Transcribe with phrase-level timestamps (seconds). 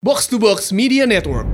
[0.00, 1.44] Box to Box Media Network.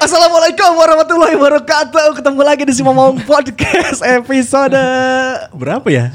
[0.00, 2.16] Assalamualaikum warahmatullahi wabarakatuh.
[2.16, 4.80] Ketemu lagi di Simomong Podcast episode
[5.52, 6.08] Berapa ya?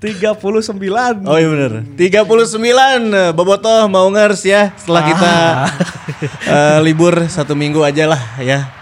[0.00, 1.28] 39.
[1.28, 5.34] Oh iya bener 39 eh, Bobotoh mau ngers ya Setelah kita
[6.48, 8.72] eh, libur satu minggu aja lah ya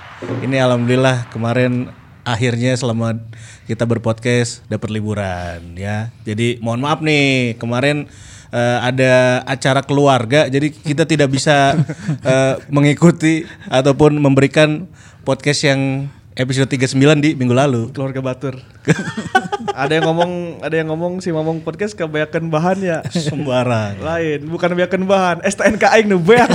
[0.47, 1.91] Ini alhamdulillah kemarin
[2.23, 3.19] akhirnya selama
[3.67, 8.07] kita berpodcast dapat liburan ya Jadi mohon maaf nih kemarin
[8.55, 11.75] eh, ada acara keluarga Jadi kita tidak bisa
[12.31, 14.87] eh, mengikuti ataupun memberikan
[15.27, 16.07] podcast yang
[16.37, 18.55] episode 39 di minggu lalu Keluarga Batur.
[19.77, 20.33] ada yang ngomong,
[20.65, 22.99] ada yang ngomong si Momong Podcast kebanyakan bahan ya.
[23.13, 25.37] Sembarang Lain, bukan kebanyakan bahan.
[25.45, 26.49] STNK aing nu beak.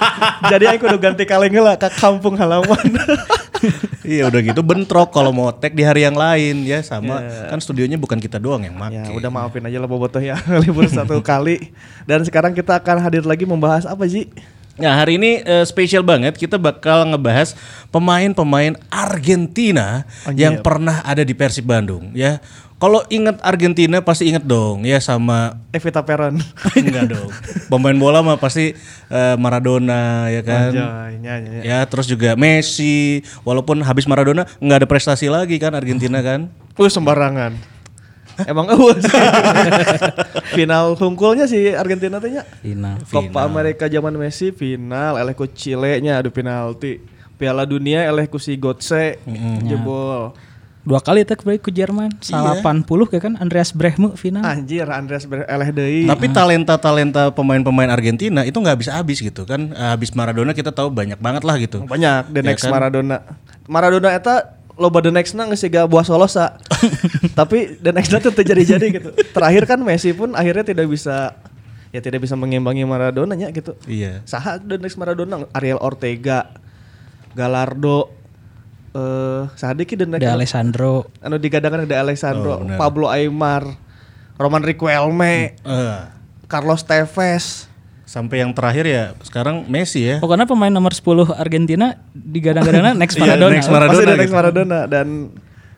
[0.52, 2.78] Jadi aing kudu ganti kaleng heula ke kampung halaman.
[4.08, 7.52] Iya udah gitu bentrok kalau mau tag di hari yang lain ya sama Iya.
[7.52, 8.94] kan studionya bukan kita doang yang make.
[8.96, 10.38] ya, udah maafin aja lah Bobotoh ya.
[10.64, 11.74] Libur satu kali.
[12.06, 14.30] Dan sekarang kita akan hadir lagi membahas apa sih?
[14.78, 17.52] Nah hari ini eh, spesial banget kita bakal ngebahas
[17.90, 20.06] pemain-pemain Argentina
[20.38, 22.38] yang pernah ada di Persib Bandung ya.
[22.78, 26.38] Kalau inget Argentina pasti inget dong ya sama Evita Peron.
[26.78, 27.26] enggak dong.
[27.66, 28.70] Pemain bola mah pasti
[29.10, 30.70] eh, Maradona ya kan.
[30.70, 31.66] Anjay, nyanyi, nyanyi.
[31.66, 36.46] Ya terus juga Messi walaupun habis Maradona nggak ada prestasi lagi kan Argentina kan.
[36.78, 37.58] Uh sembarangan.
[38.46, 39.10] Emang uh sih.
[40.54, 42.46] final hungkulnya si Argentina teh nya.
[42.62, 43.02] Final.
[43.02, 47.02] Copa America zaman Messi final eleh ku Chile nya adu penalti.
[47.34, 49.18] Piala Dunia eleh ku si Gotse
[49.66, 50.30] jebol.
[50.82, 52.08] Dua kali tak baik ke Jerman.
[52.18, 54.40] Salah 80 kayak kan Andreas Brehme final.
[54.40, 56.02] Anjir Andreas Ber- eleh deui.
[56.06, 59.68] Tapi talenta-talenta pemain-pemain Argentina itu nggak habis habis gitu kan.
[59.70, 61.84] Habis Maradona kita tahu banyak banget lah gitu.
[61.84, 62.72] banyak the Ya next kan?
[62.72, 63.20] Maradona.
[63.68, 66.56] Maradona eta loba the next na geus siga buah solosa.
[67.38, 69.08] Tapi the next na tuh terjadi-jadi gitu.
[69.34, 71.36] Terakhir kan Messi pun akhirnya tidak bisa
[71.88, 73.76] ya tidak bisa mengimbangi Maradona nya gitu.
[73.84, 74.24] Iya.
[74.24, 76.48] Saha the next Maradona Ariel Ortega,
[77.34, 78.08] Galardo,
[78.90, 81.06] eh saha deui ki the next De Alessandro.
[81.18, 82.66] anu digadangkan ada Alessandro, Oh.
[82.74, 83.62] Pablo Aymar,
[84.34, 85.98] Roman Riquelme, Eh,
[86.46, 87.64] Carlos Tevez.
[88.04, 90.16] sampai yang terakhir ya sekarang Messi ya.
[90.16, 93.52] Pokoknya pemain nomor 10 Argentina digadang-gadangnya next Iya, Maradona.
[93.52, 94.34] next Maradona Pasti next gitu.
[94.34, 95.06] Maradona dan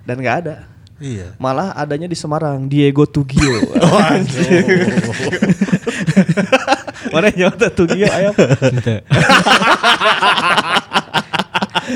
[0.06, 0.54] dan nggak ada.
[1.00, 1.32] Iya.
[1.36, 3.40] Malah adanya di Semarang Diego Tugio.
[7.10, 8.32] Mana nyata Tugio ayam?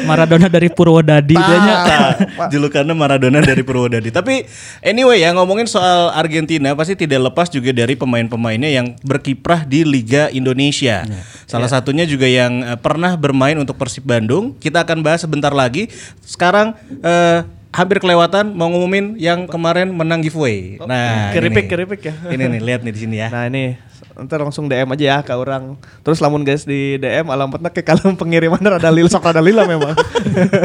[0.02, 1.76] Maradona dari Purwodadi dia nya.
[1.84, 2.10] Nah,
[2.50, 4.10] julukannya Maradona dari Purwodadi.
[4.10, 4.44] Tapi
[4.82, 10.28] anyway ya ngomongin soal Argentina pasti tidak lepas juga dari pemain-pemainnya yang berkiprah di Liga
[10.34, 11.06] Indonesia.
[11.46, 14.58] Salah satunya juga yang eh, pernah bermain untuk Persib Bandung.
[14.58, 15.86] Kita akan bahas sebentar lagi.
[16.26, 20.78] Sekarang eh, hampir kelewatan mau ngumumin yang kemarin menang giveaway.
[20.78, 21.70] Nah, keripik ini.
[21.74, 22.14] keripik ya.
[22.30, 23.28] Ini nih lihat nih di sini ya.
[23.34, 23.74] Nah ini
[24.14, 25.74] ntar langsung DM aja ya ke orang.
[26.06, 29.94] Terus lamun guys di DM alamatnya ke kalem pengiriman ada lila sok ada lila memang.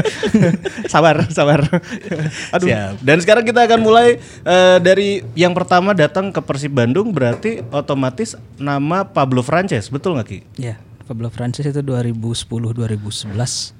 [0.93, 1.65] sabar sabar.
[2.55, 2.67] Aduh.
[2.69, 3.01] Siap.
[3.01, 8.37] Dan sekarang kita akan mulai eh, dari yang pertama datang ke Persib Bandung berarti otomatis
[8.61, 10.39] nama Pablo Frances, betul nggak Ki?
[10.57, 10.77] Ya,
[11.09, 13.77] Pablo Francis itu 2010 2011.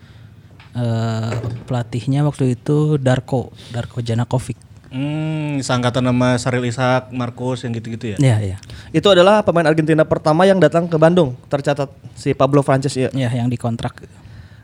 [0.69, 1.33] Eh
[1.65, 4.68] pelatihnya waktu itu Darko, Darko Janakovic.
[4.89, 8.17] Hmm, sangkatan nama Saril Ishak, Marcos yang gitu-gitu ya?
[8.17, 8.57] Ya, ya.
[8.89, 13.13] Itu adalah pemain Argentina pertama yang datang ke Bandung tercatat si Pablo Frances ya.
[13.13, 14.09] Ya, yang dikontrak.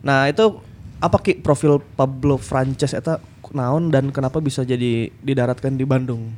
[0.02, 0.62] Nah itu
[0.98, 3.22] apa ki profil Pablo Frances eta
[3.54, 6.34] naon dan kenapa bisa jadi didaratkan di Bandung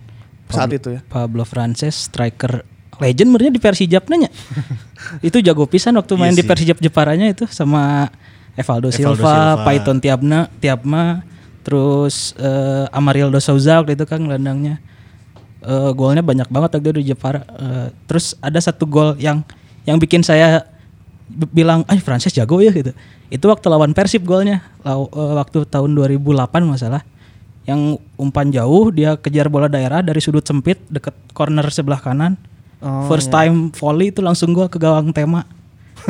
[0.52, 1.02] saat itu ya?
[1.08, 2.68] Pablo Frances striker
[3.00, 4.30] legend sebenarnya di Persijap nanya.
[5.28, 6.50] itu jago pisan waktu main Iya di.
[6.50, 8.12] Persijap Jeparanya itu sama
[8.58, 9.64] Evaldo, Evaldo Silva, Silva.
[9.64, 11.22] Paiton Tiabna, Tiabma,
[11.67, 14.79] terus eh, Amarildo Souza waktu itu kan gelandangnya.
[15.59, 17.44] Eh, golnya banyak banget waktu itu di Jepara.
[17.44, 19.44] Eh, terus ada satu gol yang
[19.83, 20.63] yang bikin saya
[21.51, 22.95] bilang, "Ah, Frances jago ya" gitu.
[23.28, 24.63] Itu waktu lawan Persib golnya.
[24.88, 27.03] Lau- eh, waktu tahun 2008 masalah.
[27.67, 32.40] Yang umpan jauh dia kejar bola daerah dari sudut sempit deket corner sebelah kanan.
[32.79, 35.43] Oh, First time volley itu langsung gol ke gawang tema.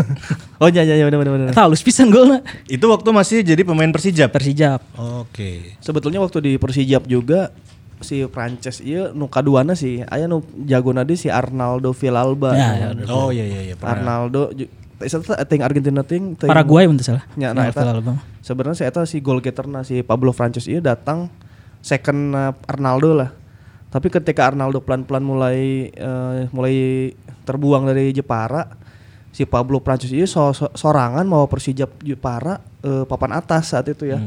[0.62, 1.54] Oh iya iya iya benar benar.
[1.54, 2.42] Eta halus pisan golnya.
[2.66, 4.34] Itu waktu masih jadi pemain Persijap.
[4.34, 4.82] Persijap.
[4.98, 5.78] Oke.
[5.86, 7.54] Sebetulnya waktu di Persijap juga
[8.02, 12.58] si Frances iya nu kaduana sih aya nu jago nadi si Arnaldo Villalba.
[12.58, 13.76] Ya, ya, Oh iya iya iya.
[13.78, 14.26] pernah.
[14.26, 14.50] Arnaldo
[14.98, 17.26] Eta teh ting Argentina ting Paraguay teu salah.
[17.38, 18.02] Ya, nah, eta-.
[18.42, 21.30] Sebenarnya saya si goal getterna si Pablo Frances iya datang
[21.86, 23.30] second uh, Arnaldo lah.
[23.88, 26.76] Tapi ketika Arnaldo pelan-pelan mulai eh, mulai
[27.48, 28.68] terbuang dari Jepara,
[29.38, 34.10] si Pablo Frances iya so- so- sorangan mau Persijap Jepara eh, papan atas saat itu
[34.10, 34.18] ya.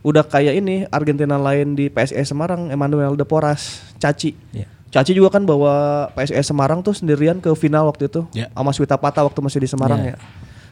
[0.00, 4.66] udah kayak ini Argentina lain di PSS Semarang Emmanuel De Poras Caci Iya.
[4.90, 8.50] Caci juga kan bawa PSS Semarang tuh sendirian ke final waktu itu Ya.
[8.50, 10.12] sama Swita Pata waktu masih di Semarang Ya.
[10.12, 10.18] ya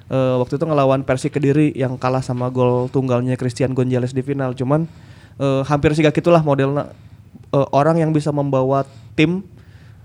[0.08, 4.56] Eh, waktu itu ngelawan Persi Kediri yang kalah sama gol tunggalnya Christian Gonzalez di final
[4.56, 4.88] cuman
[5.36, 6.90] eh, hampir sih gitulah modelnya
[7.48, 8.84] Eh, orang yang bisa membawa
[9.14, 9.40] tim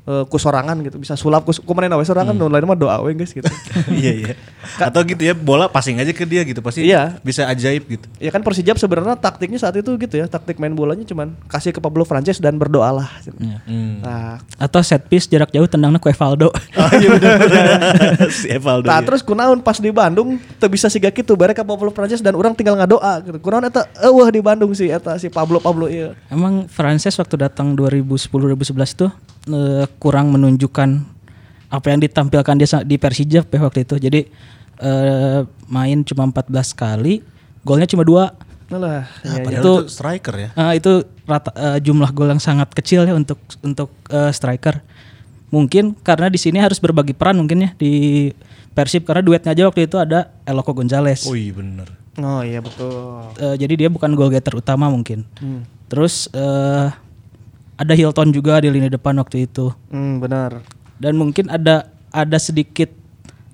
[0.04, 2.48] eh, kusorangan gitu bisa sulap kus kumaha we sorangan Hmm.
[2.48, 3.48] lain mah doa we guys gitu
[3.94, 4.34] iya iya.
[4.80, 7.20] Atau gitu ya bola passing aja ke dia gitu pasti Iya.
[7.20, 8.08] bisa ajaib gitu.
[8.16, 11.80] Ya kan Persijap sebenarnya taktiknya saat itu gitu ya, taktik main bolanya cuman kasih ke
[11.80, 13.12] Pablo Frances dan berdoalah.
[13.22, 13.36] gitu.
[13.40, 13.60] Iya.
[13.64, 14.00] Hmm.
[14.00, 16.48] Nah, Atau set piece jarak jauh tendangnya ke Evaldo.
[16.80, 17.10] oh iya
[18.32, 18.88] si Evaldo.
[18.88, 19.06] Nah ya.
[19.06, 22.56] terus kunaon pas di Bandung teu bisa siga kitu bare ka Pablo Frances dan orang
[22.56, 23.38] tinggal ngadoa gitu.
[23.40, 26.16] Kunaon eta eueuh di Bandung sih eta si Pablo Pablo iya.
[26.28, 29.12] Emang Frances waktu datang 2010 2011 tuh
[29.46, 30.90] eh, kurang menunjukkan
[31.68, 33.96] apa yang ditampilkan dia di Persija ya waktu itu.
[33.98, 34.20] Jadi
[34.78, 37.24] eh, main cuma 14 kali,
[37.62, 38.34] golnya cuma dua.
[38.70, 40.50] Nah lah, ya, padahal itu- itu striker ya.
[40.54, 40.92] Eh, itu
[41.24, 44.82] rata eh, jumlah gol yang sangat kecil ya untuk untuk eh, striker.
[45.50, 48.34] Mungkin karena di sini harus berbagi peran mungkin ya di
[48.74, 51.30] Persib karena duetnya aja waktu itu ada Eloko Gonzalez.
[51.30, 51.94] Oh iya bener.
[52.18, 53.30] Oh iya betul.
[53.38, 55.22] Eh, jadi dia bukan goal getter utama mungkin.
[55.38, 55.62] Hmm.
[55.86, 56.90] Terus eh,
[57.84, 59.70] ada Hilton juga di lini depan waktu itu.
[59.92, 60.64] Hmm, benar.
[60.98, 62.90] Dan mungkin ada ada sedikit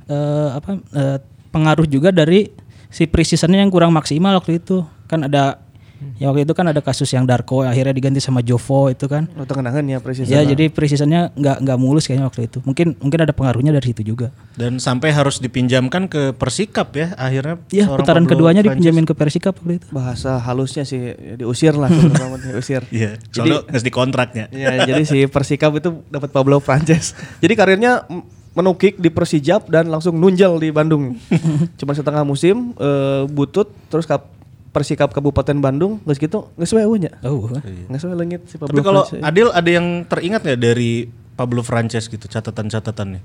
[0.08, 1.18] eh, apa eh,
[1.50, 2.50] pengaruh juga dari
[2.90, 4.86] si preseasonnya yang kurang maksimal waktu itu.
[5.10, 5.58] Kan ada
[6.18, 9.28] ya waktu itu kan ada kasus yang Darko akhirnya diganti sama Jovo itu kan.
[9.36, 10.32] Lo tengenangan ya presisi.
[10.32, 12.60] Ya jadi preseasonnya nggak nggak mulus kayaknya waktu itu.
[12.64, 14.32] Mungkin mungkin ada pengaruhnya dari situ juga.
[14.56, 17.60] Dan sampai harus dipinjamkan ke Persikap ya akhirnya.
[17.70, 18.76] Iya seorang putaran Pablo keduanya Francis.
[18.80, 19.88] dipinjamin ke Persikap waktu itu.
[19.92, 21.90] bahasa halusnya sih ya, diusir lah
[22.40, 22.84] diusir.
[23.00, 24.46] Iya, soalnya nggak di kontraknya.
[24.50, 27.14] Ya, jadi si Persikap itu dapat Pablo Frances.
[27.40, 28.04] Jadi karirnya
[28.58, 31.16] menukik di Persijap dan langsung nunjal di Bandung.
[31.80, 34.39] Cuma setengah musim eh, butut terus kap
[34.70, 37.12] Persikap Kabupaten Bandung geus gitu geus we eueuh nya.
[37.26, 37.50] Oh.
[37.90, 39.26] Geus we leungit si Pablo Tapi kalau Frances.
[39.26, 43.22] Adil ada yang teringat nggak dari Pablo Frances gitu catatan-catatannya?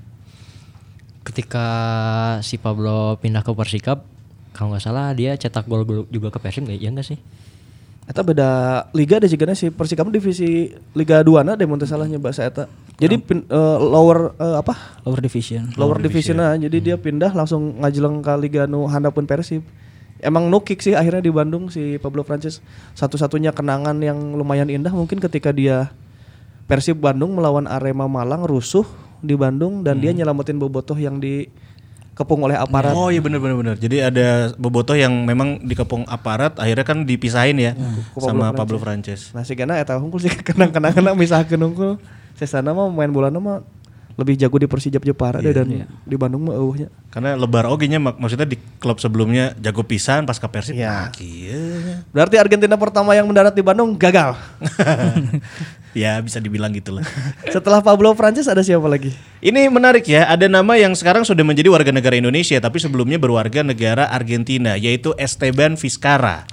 [1.25, 1.65] Ketika
[2.41, 4.05] si Pablo pindah ke Persikap,
[4.53, 6.81] kalau nggak salah dia cetak gol juga ke Persib nggak?
[6.81, 7.19] Iya nggak sih?
[8.05, 8.49] Eta beda
[8.93, 12.69] liga deh jigana si Persikap divisi Liga 2 na deh mun salahnya bahasa eta.
[13.01, 15.01] Jadi pin- eh, lower eh, apa?
[15.05, 15.73] Lower division.
[15.77, 19.65] lower division nah jadi dia pindah langsung ngajeleng ke liga nu handapun Persib
[20.21, 22.63] emang nukik sih akhirnya di Bandung si Pablo Francis.
[22.95, 25.91] Satu-satunya kenangan yang lumayan indah mungkin ketika dia
[26.65, 28.85] Persib Bandung melawan Arema Malang rusuh
[29.21, 32.93] di Bandung dan dia nyelamatin bobotoh yang dikepung oleh aparat.
[32.97, 33.75] Oh iya benar benar benar.
[33.77, 37.71] Jadi ada bobotoh yang memang dikepung aparat akhirnya kan dipisahin ya
[38.17, 39.29] sama Pablo Frances.
[39.33, 41.91] nah si Gana eta hungkul sih kenang-kenangan misahkeun hungkul.
[42.35, 43.63] Sesana mah main bola mah
[44.15, 47.99] lebih jago di Persijap Jepara deh dan di Bandung mah eueuhnya Karena lebar oge nya
[47.99, 50.75] mak- maksudnya di klub sebelumnya jago pisan pas ke Persib.
[50.75, 51.11] Iya.
[51.15, 54.35] Nah, berarti Argentina pertama yang mendarat di Bandung gagal
[55.95, 57.03] ya bisa dibilang gitu lah.
[57.55, 61.71] setelah Pablo Francis ada siapa lagi Ini menarik ya, ada nama yang sekarang sudah menjadi
[61.71, 66.43] warga negara Indonesia tapi sebelumnya berwarga negara Argentina yaitu Esteban Vizcarra.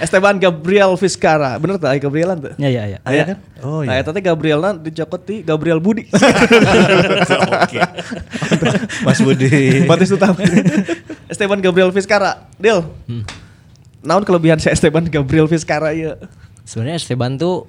[0.00, 2.00] Esteban Gabriel Vizcarra, bener tak?
[2.00, 2.52] Gabrielan tuh?
[2.56, 2.98] Ya ya ya.
[3.02, 3.36] Aya kan?
[3.60, 4.00] Oh, Nah, iya.
[4.00, 6.08] eta teh Gabrielna dicokot ti Gabriel Budi.
[7.60, 7.78] Oke.
[9.02, 9.84] Mas Budi.
[9.84, 10.32] Batistuta.
[11.26, 12.48] Esteban Gabriel Vizcarra.
[12.56, 12.80] Deal.
[14.00, 16.16] Naon kelebihan si Esteban Gabriel Vizcarra ya?
[16.64, 17.68] Sebenarnya Esteban tuh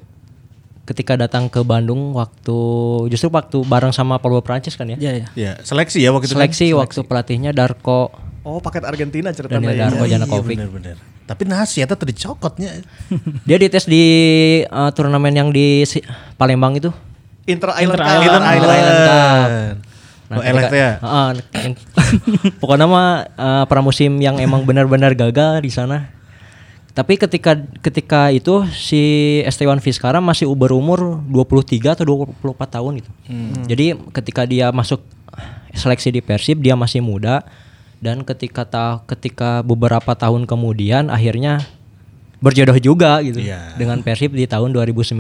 [0.84, 2.58] ketika datang ke Bandung waktu
[3.08, 4.98] justru waktu bareng sama Pablo Prancis kan ya.
[4.98, 5.28] Ya ya.
[5.36, 6.34] Ya, seleksi ya waktu itu.
[6.34, 6.40] kan?
[6.42, 8.12] Seleksi waktu pelatihnya Darko
[8.42, 9.62] Oh, paket Argentina ceritanya.
[9.62, 9.84] Daniel ya.
[9.86, 10.58] Darko Iya, Janakovic.
[10.58, 10.98] bener-bener.
[11.32, 12.84] Tapi nasi eta tadi cokotnya.
[13.48, 14.04] Dia dites di
[14.62, 16.04] eh, turnamen yang di si-
[16.36, 16.92] Palembang itu.
[17.46, 18.06] Inter Island Inter.
[18.06, 18.44] Island.
[18.44, 19.50] Inter Inter Island Cup.
[20.32, 20.92] Oh, eleh teh ya?
[20.96, 21.28] Heeh,
[21.60, 21.78] yang-
[22.62, 26.08] pokoknya mah eh, pramusim yang emang benar-benar gagal di sana.
[26.92, 29.00] Tapi ketika ketika itu si
[29.44, 32.36] Esteban Vizcarra masih berumur 23 atau 24
[32.68, 33.12] tahun gitu.
[33.66, 35.00] Jadi ketika dia masuk
[35.72, 37.48] seleksi di Persib dia masih muda
[38.02, 41.62] dan ketika ta ketika beberapa tahun kemudian akhirnya
[42.42, 43.78] berjodoh juga gitu Iya.
[43.78, 45.14] dengan Persib di tahun 2019.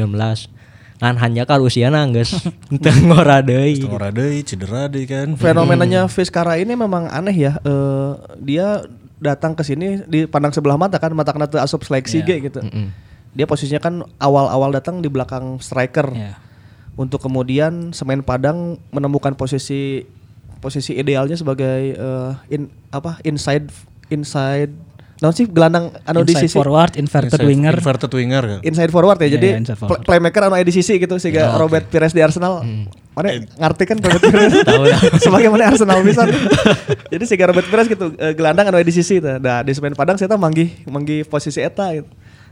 [0.97, 2.33] Kan hanya kalau usia nangges
[2.83, 3.77] teu ngora deui.
[3.77, 5.33] Setengah deui, cedera deui kan.
[5.37, 7.53] Fenomenanya Vizcarra ini memang aneh ya.
[7.61, 8.11] Eh,
[8.41, 8.85] dia
[9.21, 12.61] datang ke sini di pandang sebelah mata kan, mata kena asup seleksi ge gitu.
[13.31, 16.09] Dia posisinya kan awal-awal datang di belakang striker.
[16.13, 16.41] Ya.
[16.97, 20.03] Untuk kemudian Semen Padang menemukan posisi
[20.61, 23.67] posisi idealnya sebagai eh, in apa inside
[24.07, 24.69] inside
[25.17, 27.75] non sih gelandang anu di Inside sisi forward, inverted Inside- winger.
[27.75, 28.59] Inverted winger kan.
[28.65, 29.25] inside forward ya.
[29.25, 30.05] Iya, jadi iya, inside play- forward.
[30.05, 32.65] playmaker anu di sisi gitu sehingga Robert Pires di Arsenal
[33.11, 34.53] Mana ngerti kan Robert Pires?
[34.65, 34.97] Tahu lah.
[35.19, 36.23] Sebagai mana Arsenal bisa.
[37.05, 39.35] Jadi si Robert Pires gitu eh, gelandang anu di sisi tah.
[39.35, 42.07] Nah, di Semen Padang saya manggih manggih posisi eta gitu.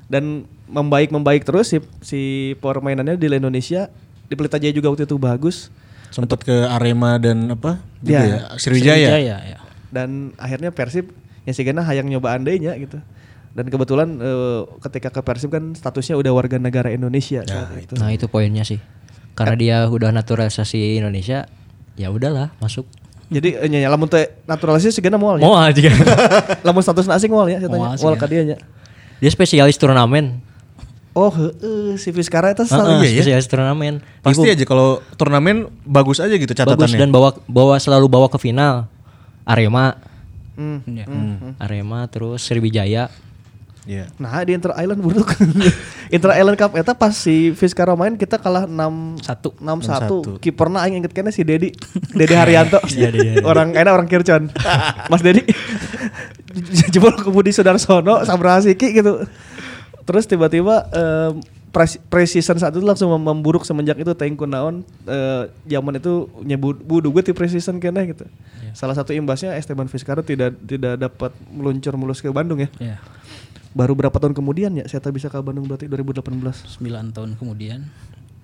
[0.06, 2.22] Dan membaik membaik terus si si
[2.60, 3.89] permainannya di Indonesia
[4.25, 5.74] di Pelita Jaya juga waktu itu bagus
[6.10, 7.78] Sempat ke Arema dan apa?
[8.00, 8.22] Juga Ya.
[8.24, 8.39] ya.
[8.56, 9.08] Sriwijaya.
[9.10, 9.58] Sriwijaya, ya.
[9.89, 11.10] dan akhirnya Persib
[11.44, 13.01] yang si Gana hayang nyoba andainya gitu.
[13.50, 17.94] Dan kebetulan eh, ketika ke Persib kan statusnya udah warga negara Indonesia saat itu.
[17.96, 18.78] Nah itu poinnya sih.
[19.34, 21.50] Karena dia udah naturalisasi Indonesia,
[21.96, 22.86] ya udahlah masuk.
[23.30, 25.46] Jadi eh, nya lamun teh naturalisasi si Gana moal ya.
[25.46, 25.94] Aja kan.
[26.62, 27.98] lamun status asing moal ya saya Moal tanya.
[27.98, 28.22] sih Moal ya.
[28.22, 28.58] ka nya.
[29.20, 30.42] Dia spesialis turnamen.
[31.12, 33.12] Oh, heeh si Fiskara itu selalu iya ya?
[33.20, 34.00] spesialis turnamen.
[34.20, 36.78] Pasti Ibu aja kalau turnamen bagus aja gitu catatannya.
[36.78, 38.86] bagus dan bawa bawa selalu bawa ke final.
[39.44, 39.98] Arema,
[40.54, 40.84] Hmm.
[40.86, 41.08] Ya.
[41.58, 43.08] Arema terus Sriwijaya.
[43.88, 44.12] Iya.
[44.20, 45.34] Nah di Inter Island buruk
[46.13, 49.56] Inter Island Cup eta pas si Fiskara main kita kalah 6 Satu.
[49.56, 51.74] 6 1 kiperna aing inget kene si Dedi
[52.12, 52.78] Dedi Haryanto
[53.50, 54.51] orang enak orang Kircon
[55.10, 55.42] Mas Dedi
[56.92, 59.25] jebol ke Budi Sudarsono Sabra Siki gitu
[60.10, 60.89] terus tiba-tiba
[62.10, 67.13] precision saat itu langsung mem- memburuk semenjak itu Tengku Naon eh, zaman itu nyebut budu
[67.13, 68.25] gue di precision kene gitu
[68.74, 72.98] salah satu imbasnya Esteban Fiskara tidak tidak dapat meluncur mulus ke Bandung ya Ya.
[73.70, 76.25] baru berapa tahun kemudian ya saya bisa ke Bandung berarti 2018
[76.82, 77.86] 9 tahun kemudian.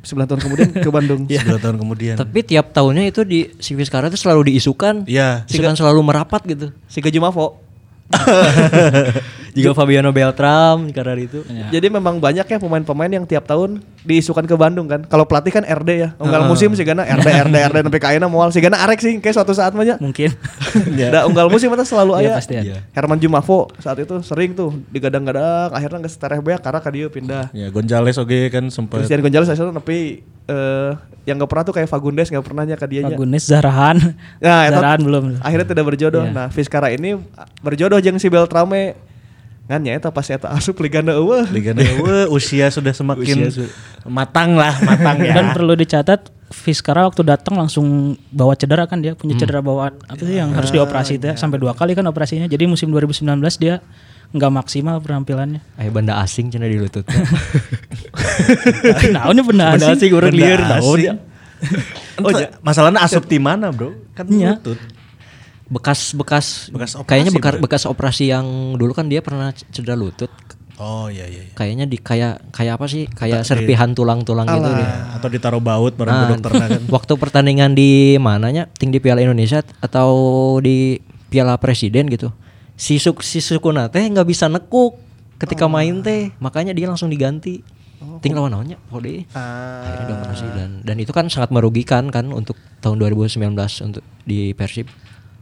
[0.05, 2.13] 9 tahun kemudian ke Bandung Dua tahun kemudian.
[2.13, 5.01] Tapi tiap tahunnya itu di si Fiskara itu selalu diisukan.
[5.10, 5.50] Iya.
[5.50, 6.69] Isukan selalu merapat gitu.
[6.86, 7.57] si Gaji Mavo
[9.55, 11.39] Juga Fabiano Beltram karena itu.
[11.47, 11.71] Ya.
[11.71, 15.63] jadi memang banyak ya pemain-pemain yang tiap tahun diisukan ke Bandung kan kalau pelatih kan
[15.63, 19.00] RD ya unggal musim sih Gana RD RD RD sampai kaina moal si Gana arek
[19.00, 20.29] sih kayak suatu saat mah nya Mungkin.
[21.15, 22.31] Da unggal musim itu selalu Iya, aya.
[22.35, 22.75] pasti ada.
[22.91, 27.50] Herman Jumafo saat itu sering tuh digadang-gadang akhirnya geus tereh beak karena ka dieu pindah.
[27.55, 30.91] Ya Gonzales oke kan sempat Christian Gonzalez asal tapi eh
[31.25, 33.09] yang gak pernah tuh kayak Fagundes gak pernah nya ka dieu nya.
[33.09, 33.97] Fagunes Zarahan.
[34.38, 35.24] Nah, Zarahan belum.
[35.41, 36.21] Akhirnya tidak berjodoh.
[36.21, 36.38] Iya.
[36.38, 37.17] Nah, Fiskara ini
[37.62, 38.93] berjodoh jeung si Beltrame.
[39.65, 41.50] Ngan nya eta pas eta asup ligana eueuh.
[41.50, 43.50] Liga Dewa usia sudah semakin
[44.05, 45.34] matang lah, matang ya.
[45.34, 47.86] Dan perlu dicatat Fiskara waktu datang langsung
[48.29, 49.41] bawa cedera kan dia punya Hmm.
[49.41, 52.45] cedera bawaan apa sih yang Ah, harus dioperasi itu ya sampai dua kali kan operasinya.
[52.45, 53.25] Jadi musim 2019
[53.57, 53.81] dia
[54.29, 55.65] nggak maksimal penampilannya.
[55.75, 57.01] Eh benda asing cina di lutut.
[59.10, 59.98] Naonnya benda Benda asing.
[60.00, 61.01] asing orang Benda liar naon asing.
[61.03, 61.13] ya.
[62.15, 62.31] Oh,
[62.62, 63.91] masalahnya asup di mana, Bro?
[64.13, 64.55] Kan Iya.
[64.55, 64.79] lutut.
[65.65, 67.63] Bekas bekas, Bekas operasi, kayaknya bekas berarti.
[67.65, 68.45] bekas operasi yang
[68.77, 70.29] dulu kan dia pernah cedera lutut.
[70.75, 71.48] Oh iya iya.
[71.48, 71.53] iya.
[71.55, 73.07] Kayaknya di kayak kayak apa sih?
[73.07, 74.62] Kayak serpihan tulang-tulang gitu.
[74.67, 76.81] Ah, Atau ditaruh baut bareng Nah, ke dokternya kan.
[77.00, 80.10] waktu pertandingan di mananya ting di Piala Indonesia atau
[80.60, 82.29] di Piala Presiden gitu
[82.75, 85.00] si Suk si Sukuna teh nggak bisa nekuk
[85.39, 87.63] ketika main teh makanya dia langsung diganti
[88.19, 93.00] ting lawan naonnya Pode akhirnya dioperasi dan dan itu kan sangat merugikan kan untuk tahun
[93.00, 93.39] 2019
[93.81, 94.91] untuk di Persib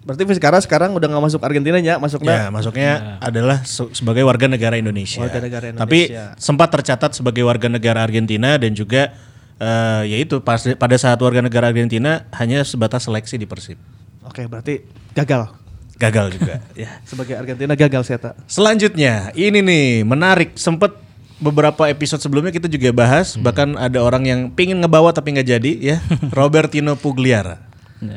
[0.04, 4.76] Berarti Fiskara sekarang udah gak masuk Argentina Ya, masuknya masuknya adalah se- sebagai warga negara
[4.76, 5.24] Indonesia.
[5.24, 6.36] Warga negara Tapi Indonesia.
[6.36, 9.16] sempat tercatat sebagai warga negara Argentina dan juga
[9.58, 13.80] eh, yaitu pas pada saat warga negara Argentina hanya sebatas seleksi di Persib.
[14.24, 15.56] Oke, berarti gagal.
[15.96, 17.00] Gagal juga ya.
[17.04, 18.36] Sebagai Argentina gagal Seta.
[18.44, 20.56] Selanjutnya, ini nih menarik.
[20.56, 21.00] Sempat
[21.40, 25.72] beberapa episode sebelumnya kita juga bahas, bahkan ada orang yang pingin ngebawa tapi nggak jadi
[25.80, 25.98] ya.
[26.36, 27.60] Robertino Pugliara.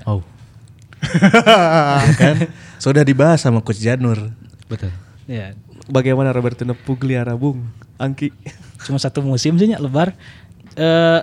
[0.02, 0.22] oh
[2.06, 2.36] Ya kan?
[2.76, 4.30] Sudah dibahas sama Coach Janur.
[4.66, 4.90] betul
[5.26, 5.54] Ya,
[5.90, 7.66] Bagaimana Robertino Pugliara, Bung?
[7.98, 8.30] Angki.
[8.86, 10.14] cuma satu musim sih lebar.
[10.76, 11.20] Eh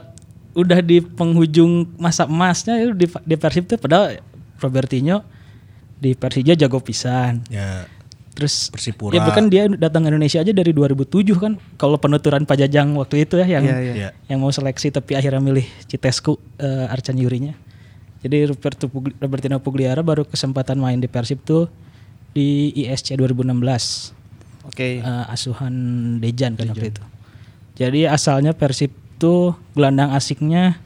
[0.54, 4.22] udah di penghujung masa emasnya itu di, di Persib tuh padahal
[4.62, 5.26] Robertinho
[5.98, 7.42] di Persija jago pisan.
[7.50, 7.88] Ya,
[8.34, 9.14] Terus Persipura.
[9.14, 13.38] ya bukan dia datang ke Indonesia aja dari 2007 kan kalau penuturan Pajajang waktu itu
[13.38, 13.94] ya yang iya.
[13.94, 14.10] ya.
[14.26, 17.54] yang mau seleksi tapi akhirnya milih Citesku eh, Arcan Yurinya.
[18.24, 21.68] Jadi Roberto Pugli- Robertino Pugliara baru kesempatan main di Persib tuh
[22.32, 24.16] di ISC 2016.
[24.64, 25.04] Oke.
[25.04, 25.74] Eh, asuhan
[26.18, 27.04] Dejan kan waktu itu.
[27.76, 30.80] Jadi asalnya Persib tuh gelandang asingnya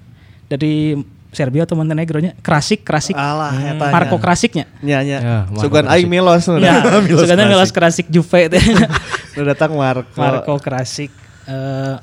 [0.48, 5.18] dari Serbia atau Montenegro nya Krasik Krasik Alah, eta Marco Krasiknya Nya nya.
[5.20, 7.04] Ya, Marco Sugan aing Milos ya datang.
[7.06, 8.64] sebenarnya Milos Krasik Juve teh.
[9.38, 10.18] Nu datang Marco.
[10.18, 11.12] Marco Krasik
[11.46, 11.96] eh,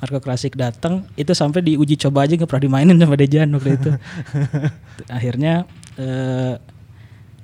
[0.00, 3.90] Marco Krasik datang itu sampai diuji coba aja nggak pernah dimainin sama Dejan waktu itu.
[5.16, 5.68] Akhirnya
[6.00, 6.56] eh,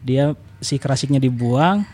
[0.01, 1.85] dia si Krasiknya dibuang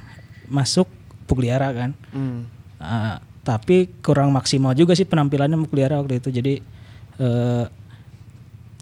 [0.46, 0.86] masuk
[1.26, 1.90] Pugliara kan.
[2.14, 2.46] Hmm.
[2.78, 6.30] Ah, tapi kurang maksimal juga sih penampilannya Pugliara waktu itu.
[6.30, 6.54] Jadi
[7.18, 7.64] eh,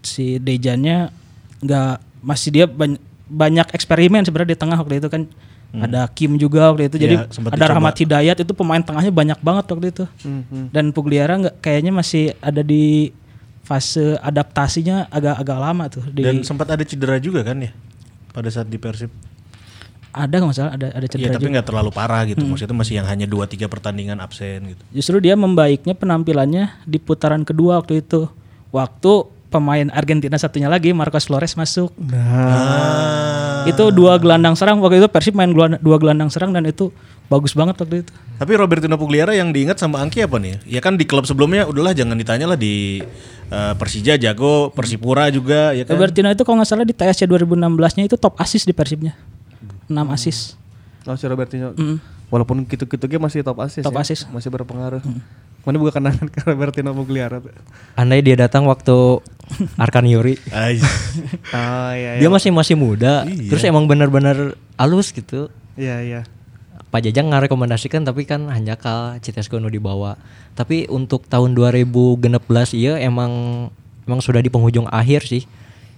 [0.05, 1.09] si Dejannya
[1.65, 5.25] nggak masih dia bany- banyak eksperimen sebenarnya di tengah waktu itu kan.
[5.71, 6.99] Ada Kim juga waktu itu.
[6.99, 7.71] Jadi Ya, ada dicoba.
[7.71, 10.05] Rahmat Hidayat itu pemain tengahnya banyak banget waktu itu.
[10.27, 10.67] Hmm, hmm.
[10.75, 13.15] Dan Pugliara nggak kayaknya masih ada di
[13.63, 17.71] fase adaptasinya agak-agak lama tuh di Dan sempat ada cedera juga kan ya
[18.31, 19.11] pada saat di Persib.
[20.11, 21.53] ada nggak masalah ada ada Iya cedera tapi juga.
[21.55, 22.43] nggak terlalu parah gitu.
[22.43, 24.83] Maksudnya masih yang hanya 2-3 pertandingan absen gitu.
[24.91, 28.27] Justru dia membaiknya penampilannya di putaran kedua waktu itu.
[28.75, 29.13] Waktu
[29.51, 31.91] pemain Argentina satunya lagi Marcos Flores masuk.
[32.15, 33.67] Ah.
[33.67, 36.95] Itu dua gelandang serang waktu itu Persib main dua gelandang serang dan itu
[37.27, 38.13] bagus banget waktu itu.
[38.39, 40.63] Tapi Robertino Pugliara yang diingat sama Angki apa nih?
[40.65, 43.03] Ya kan di klub sebelumnya udahlah jangan ditanya lah di
[43.51, 45.99] eh, Persija jago, Persipura juga ya kan.
[45.99, 49.19] Robertino itu kalau nggak salah di TSC 2016-nya itu top assist di Persibnya.
[49.91, 50.57] 6 assist.
[51.05, 51.75] Oh si Robertinho.
[51.75, 52.20] Mm.
[52.31, 54.03] Walaupun gitu-gitu ge masih top assist Top ya.
[54.07, 54.31] assist.
[54.31, 55.03] Masih berpengaruh.
[55.61, 57.43] Mana bukan kenangan ke Robertino Mugliara.
[57.99, 59.21] Andai dia datang waktu
[59.77, 60.39] Arkan Yuri.
[61.51, 63.27] Oh iya Dia masih masih muda.
[63.27, 63.51] Iya.
[63.51, 65.51] Terus emang benar-benar halus gitu.
[65.75, 66.21] Iya iya.
[66.91, 70.19] Pak Jajang ngarekomendasikan tapi kan hanjakal Citesco nu dibawa.
[70.55, 72.27] Tapi untuk tahun 2016
[72.75, 73.31] iya emang
[74.07, 75.47] emang sudah di penghujung akhir sih.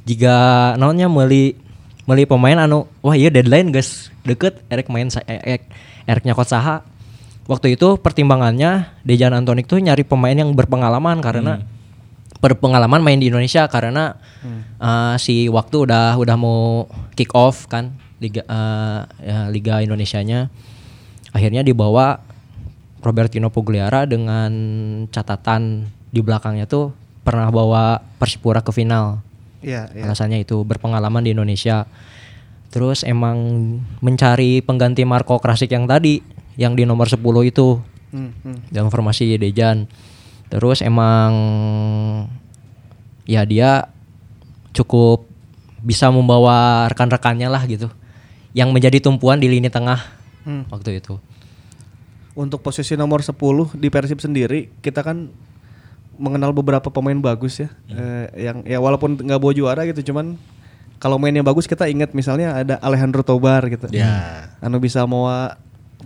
[0.04, 0.34] Jika
[0.76, 1.56] naonnya meli
[2.06, 5.64] meli pemain anu wah iya deadline guys deket erek main eh, erek
[6.06, 6.82] erek nyakot saha.
[7.50, 11.58] Waktu itu pertimbangannya Dejan Antonik tuh nyari pemain yang berpengalaman karena
[12.38, 14.14] berpengalaman main di Indonesia karena
[14.78, 16.86] uh, si waktu udah udah mau
[17.18, 20.54] kick off kan liga uh, ya, liga Indonesianya.
[21.34, 22.22] Akhirnya dibawa
[23.02, 24.52] Robertino Pugliara dengan
[25.10, 26.94] catatan di belakangnya tuh
[27.26, 29.31] pernah bawa Persipura ke final
[29.62, 30.02] Iya iya.
[30.04, 31.86] alasannya itu berpengalaman di Indonesia
[32.68, 33.36] terus emang
[34.00, 36.20] mencari pengganti Marco Krasik yang tadi
[36.56, 37.80] yang di nomor 10 itu
[38.12, 38.76] Hmm, hmm.
[38.76, 39.88] yang formasi Dejan.
[40.52, 41.32] Terus emang
[43.24, 43.88] ya dia
[44.76, 45.24] cukup
[45.80, 47.88] bisa membawa rekan-rekannya lah gitu.
[48.52, 50.68] Yang menjadi tumpuan di lini tengah Hmm.
[50.68, 51.16] waktu itu.
[52.36, 55.32] Untuk posisi nomor 10 di Persib sendiri kita kan
[56.22, 57.68] mengenal beberapa pemain bagus ya.
[57.90, 60.38] Eh, yang ya walaupun nggak bawa juara gitu cuman
[60.96, 63.90] kalau mainnya bagus kita ingat misalnya ada Alejandro Tobar gitu.
[63.90, 64.46] Ya.
[64.62, 65.26] Anu bisa mau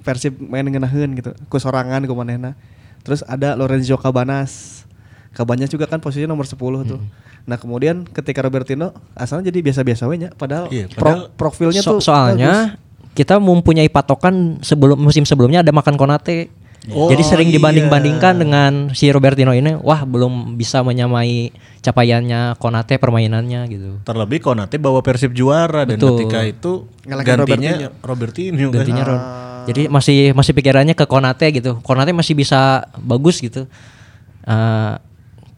[0.00, 1.36] Persib main ngenaheun gitu.
[1.46, 2.56] Ku sorangan ku manehna.
[3.04, 4.82] Terus ada Lorenzo Cabanas.
[5.30, 6.56] Cabanas juga kan posisinya nomor 10
[6.88, 7.00] tuh.
[7.44, 12.00] Nah, kemudian ketika Robertino asalnya jadi biasa-biasa we nya padahal, pro- padahal profilnya So- tuh
[12.02, 12.80] soalnya
[13.12, 16.48] kita mempunyai patokan sebelum musim sebelumnya ada makan Konate.
[16.94, 17.58] Oh, Jadi sering iya.
[17.58, 21.50] dibanding-bandingkan dengan si Robertino ini, wah belum bisa menyamai
[21.82, 23.90] capaiannya Konate permainannya gitu.
[24.06, 26.22] Terlebih Konate bawa Persib juara dan Betul.
[26.22, 26.72] ketika itu
[27.02, 27.72] Ngalahin gantinya
[28.06, 28.74] Robertino, kan.
[28.78, 29.20] gantinya Ron.
[29.66, 31.82] Jadi masih masih pikirannya ke Konate gitu.
[31.82, 33.66] Konate masih bisa bagus gitu.
[34.46, 34.92] Eh,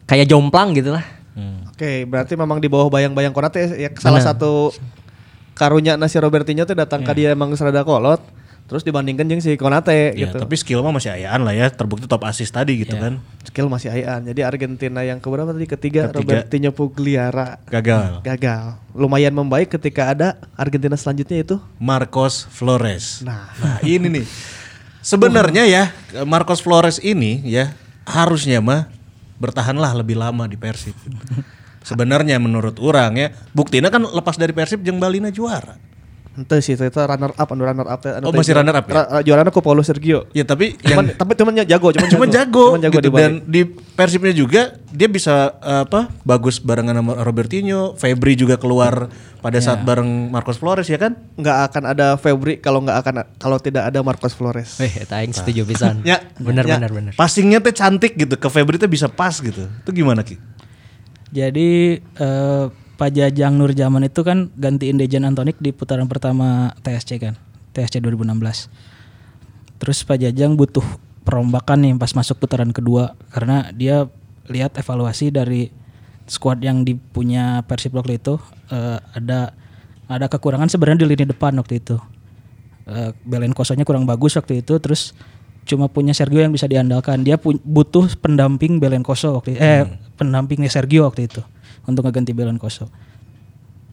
[0.09, 1.05] kayak jomplang gitu lah.
[1.69, 4.73] Oke, berarti memang di bawah bayang-bayang Konate ya salah satu
[5.55, 8.19] karunya nasi Robertinho tuh datang ke dia emang serada kolot,
[8.69, 10.37] terus dibandingkan jeung si Konate Ya, gitu.
[10.37, 13.17] tapi skill mah masih ayaan lah ya, terbukti top assist tadi gitu kan.
[13.49, 14.29] Skill masih ayaan.
[14.29, 16.21] Jadi Argentina yang keberapa tadi ketiga, Ketiga.
[16.21, 18.21] Robertinho Pugliara Gagal.
[18.21, 18.77] gagal.
[18.93, 21.57] Lumayan membaik ketika ada Argentina selanjutnya itu.
[21.81, 23.25] Marcos Flores.
[23.25, 23.49] Nah.
[23.81, 24.25] ini nih.
[25.01, 25.83] Sebenarnya ya
[26.29, 27.73] Marcos Flores ini ya
[28.05, 28.85] harusnya mah
[29.41, 30.93] bertahanlah lebih lama di Persib.
[31.81, 35.79] Sebenarnya menurut orang ya, buktinya kan lepas dari Persib jeung Balina juara.
[36.29, 37.99] Ente sih itu, itu runner up, anu runner up.
[37.99, 38.93] anu Oh, masih runner up ya?
[38.95, 40.29] ra- ra- Juaranya ku Paulo Sergio.
[40.31, 43.05] Ya tapi Cuman, yang tapi cuman jago, cuman cuma jago, Cuman jago gitu.
[43.05, 48.55] di dan di Persibnya juga dia bisa eh, apa bagus barengan sama Robertinho, Febri juga
[48.55, 51.17] keluar pada saat bareng Marcos Flores ya kan?
[51.35, 54.77] nggak akan ada Febri kalau nggak akan kalau tidak ada Marcos Flores.
[54.77, 55.99] Weh, eta aing setuju pisan.
[56.03, 56.77] Ya, bener ya.
[56.77, 57.11] bener bener.
[57.13, 59.65] Passingnya teh cantik gitu, ke Febri teh bisa pas gitu.
[59.65, 60.39] Itu gimana Ki?
[61.29, 62.65] Jadi eh,
[62.99, 67.39] Pak Jajang Nurjaman itu kan gantiin Dejan Antonik di putaran pertama TSC kan.
[67.71, 68.67] TSC 2016.
[69.79, 70.83] Terus Pak Jajang butuh
[71.23, 74.11] perombakan nih pas masuk putaran kedua karena dia
[74.51, 75.71] lihat evaluasi dari
[76.27, 78.35] squad yang dipunya Persib waktu itu
[78.67, 79.55] eh, ada
[80.11, 81.95] ada kekurangan sebenarnya di lini depan waktu itu.
[82.83, 85.15] Eh, Belen Kosonya kurang bagus waktu itu terus
[85.63, 87.23] cuma punya Sergio yang bisa diandalkan.
[87.23, 89.87] Dia butuh pendamping Belen Koso waktu eh
[90.19, 91.39] pendampingnya Sergio waktu itu
[91.89, 92.87] untuk ngeganti Belen Koso.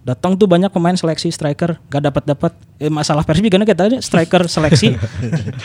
[0.07, 3.99] Datang tuh banyak pemain seleksi striker gak dapat dapat eh, masalah Persib karena kita aja
[3.99, 4.95] striker seleksi.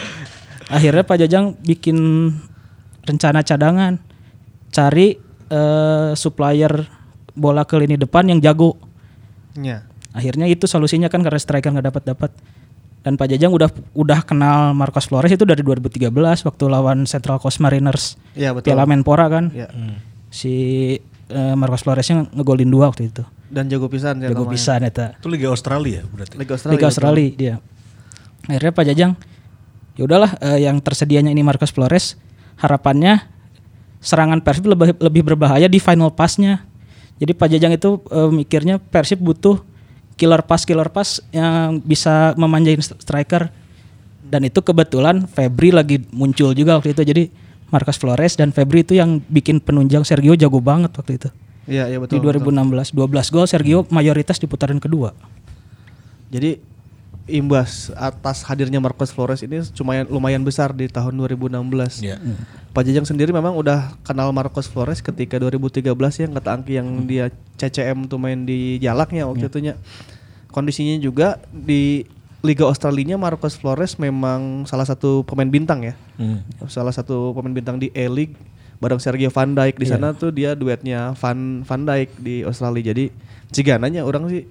[0.76, 1.98] Akhirnya Pak Jajang bikin
[3.06, 4.02] rencana cadangan
[4.74, 5.20] cari
[5.52, 6.90] eh, supplier
[7.38, 8.82] bola ke lini depan yang jago.
[9.54, 9.86] Ya.
[10.12, 12.32] Akhirnya itu solusinya kan karena striker nggak dapat dapat.
[13.02, 16.10] Dan Pak Jajang udah udah kenal Marcos Flores itu dari 2013
[16.46, 18.74] waktu lawan Central Coast Mariners Iya betul.
[18.74, 19.50] Piala Menpora kan.
[19.54, 19.70] Ya.
[20.30, 20.98] Si
[21.32, 23.24] eh, Marcos Floresnya ngegolin dua waktu itu.
[23.52, 24.54] Dan jago pisan ya Jago namanya.
[24.56, 25.06] pisan eta.
[25.16, 26.36] Itu Liga Australia berarti.
[26.36, 26.76] Liga Australia.
[26.78, 27.56] Liga Australia dia.
[28.48, 29.12] Akhirnya Pak Jajang
[29.96, 32.16] ya udahlah eh, yang tersedianya ini Marcos Flores
[32.60, 33.26] harapannya
[34.02, 36.64] serangan Persib lebih lebih berbahaya di final pass-nya.
[37.22, 39.62] Jadi Pak Jajang itu eh, mikirnya Persib butuh
[40.20, 43.50] killer pass killer pass yang bisa memanjain striker
[44.22, 47.04] dan itu kebetulan Febri lagi muncul juga waktu itu.
[47.04, 47.24] Jadi
[47.72, 51.30] Marcos Flores dan Febri itu yang bikin penunjang Sergio jago banget waktu itu.
[51.70, 52.20] Iya, iya betul.
[52.20, 55.16] di 2016 12 gol Sergio mayoritas di putaran kedua.
[56.28, 56.60] Jadi
[57.32, 62.04] imbas atas hadirnya Marcos Flores ini lumayan lumayan besar di tahun 2016.
[62.04, 62.20] Iya.
[62.76, 67.32] Pak Jajang sendiri memang udah kenal Marcos Flores ketika 2013 ya kata Angki yang dia
[67.56, 69.80] CCM tuh main di Jalaknya waktu itu nya.
[70.52, 72.04] Kondisinya juga di
[72.42, 75.94] Liga Australia Marcos Flores memang salah satu pemain bintang ya.
[76.18, 76.42] Hmm.
[76.66, 78.34] Salah satu pemain bintang di A-League
[78.82, 82.90] bareng Sergio Van Dijk di sana tuh dia duetnya Van Van Dijk di Australia.
[82.92, 83.14] Jadi
[83.54, 84.42] cigananya orang sih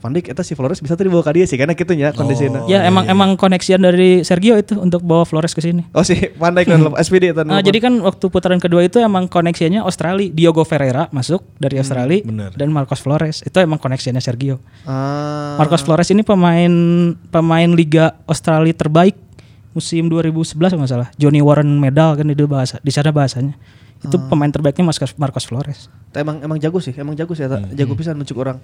[0.00, 2.64] Van Dijk eta si Flores bisa tuh dibawa ke dia sih karena gitu nya kondisinya.
[2.64, 5.84] ya emang emang koneksian dari Sergio itu untuk bawa Flores ke sini.
[5.92, 7.44] Oh si Van Dijk dan SPD itu.
[7.44, 12.24] Nah, jadi kan waktu putaran kedua itu emang koneksinya Australia, Diogo Ferreira masuk dari Australia
[12.24, 12.56] bener.
[12.56, 13.44] dan Marcos Flores.
[13.44, 14.56] Itu emang koneksinya Sergio.
[14.88, 16.72] Ah, Marcos Flores ini pemain
[17.28, 19.20] pemain Liga Australia terbaik
[19.76, 21.08] musim 2011 kalau nggak salah.
[21.20, 23.52] Johnny Warren Medal kan itu bahasa di sana bahasanya.
[24.00, 25.92] Itu pemain terbaiknya Marcos Marcos Flores.
[26.16, 27.60] Emang emang jago sih, emang jago sih, eta.
[27.76, 28.56] jago pisan mencuk orang.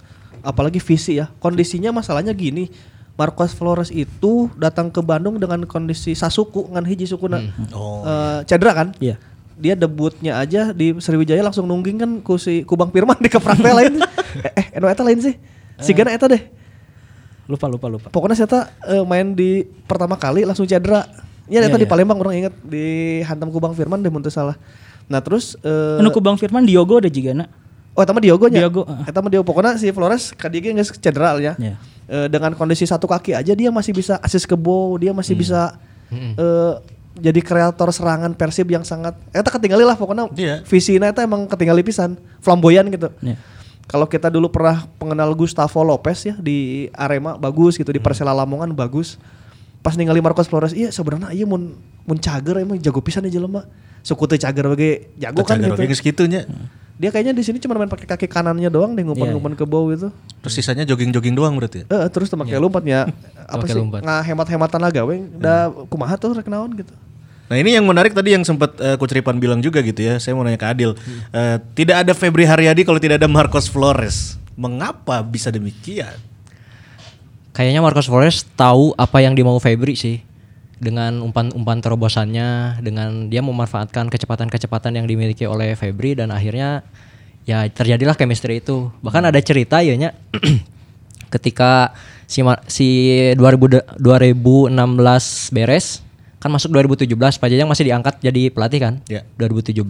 [0.47, 1.27] Apalagi visi ya.
[1.43, 2.71] Kondisinya masalahnya gini,
[3.17, 7.41] Marcos Flores itu datang ke Bandung dengan kondisi sasuku ngan hiji sukuna
[7.73, 8.05] Oh.
[8.05, 8.89] eh, cedera kan?
[9.01, 9.17] Iya.
[9.57, 13.99] Dia debutnya aja di Sriwijaya langsung nungging kan ku si Kubang Firman di keprak lain.
[14.47, 15.35] eh, eh eno eta lain sih.
[15.81, 16.45] Si Gana eta deh.
[17.49, 18.07] Lupa lupa lupa.
[18.13, 21.09] Pokoknya saya eh, main di pertama kali langsung cedera.
[21.49, 21.91] Ya, Iya, eta di iya.
[21.91, 22.85] Palembang orang inget di
[23.25, 24.61] hantam Kubang Firman deh mun teu salah.
[25.07, 27.49] Nah, terus eh Anu ku Bang Firman Diogo ada juga nak.
[27.97, 28.61] Oh, eta mah Diogo nya.
[28.69, 28.85] Diogo.
[29.09, 29.49] Eta mah Diogo.
[29.49, 31.57] Pokoknya si Flores ka dia geus cedera ya.
[31.57, 31.75] Iya.
[32.07, 35.75] Eh, dengan kondisi satu kaki aja dia masih bisa asis ke bow, dia masih bisa
[36.13, 36.73] eh,
[37.17, 40.57] jadi kreator serangan Persib yang sangat eta ketinggali lah pokoknya Iya.
[40.69, 43.09] visina eta emang ketinggali pisan, flamboyan gitu.
[43.25, 43.41] Iya.
[43.89, 48.71] Kalau kita dulu pernah pengenal Gustavo Lopez ya di Arema bagus gitu, di Persela Lamongan
[48.71, 49.17] bagus.
[49.81, 53.65] Pas ningali Marcos Flores, iya sebenarnya iya mun mun cager emang jago pisan ya jelema.
[54.03, 55.83] Suku teu cager bage jago kan Cagar gitu.
[55.83, 56.47] oge geus kitunya.
[56.97, 60.09] Dia kayaknya di sini cuma main pakai kaki kanannya doang deh ngumpan-ngumpan ke bawah itu.
[60.41, 61.87] Terus sisanya jogging-jogging doang berarti ya?
[61.93, 63.13] Eh terus pakai lompatnya
[63.53, 63.77] apa sih?
[63.77, 64.01] lompat.
[64.01, 65.29] Ngahemat-hemat tenaga we.
[65.37, 66.97] Da kumaha tuh rek naon gitu.
[67.47, 70.17] Nah ini yang menarik tadi yang sempat eh, Coach Ripan bilang juga gitu ya.
[70.17, 70.97] Saya mau nanya ke Adil.
[71.31, 74.41] Eh, tidak ada Febri Haryadi kalau tidak ada Marcos Flores.
[74.57, 76.17] Mengapa bisa demikian?
[77.53, 80.25] Kayaknya Marcos Flores tahu apa yang dimau Febri sih.
[80.77, 86.85] Dengan umpan-umpan terobosannya, dengan dia memanfaatkan kecepatan-kecepatan yang dimiliki oleh Febri dan akhirnya
[87.49, 88.93] ya terjadilah chemistry itu.
[89.01, 90.13] Bahkan ada cerita ya nya
[91.35, 91.97] ketika
[92.29, 92.89] si si
[93.33, 96.05] 2000 de- 2016 beres
[96.37, 98.95] kan masuk 2017 Pak Jajang masih diangkat jadi pelatih kan?
[99.09, 99.25] Ya.
[99.41, 99.81] 2017.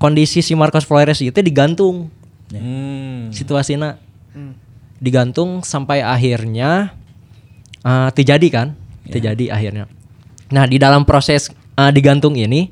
[0.00, 2.08] Kondisi si Marcos Flores itu digantung
[2.54, 3.34] Hmm.
[3.34, 3.98] situasinya
[5.02, 6.94] digantung sampai akhirnya
[7.82, 8.68] uh, terjadi kan
[9.08, 9.84] terjadi akhirnya
[10.52, 12.70] nah di dalam proses uh, digantung ini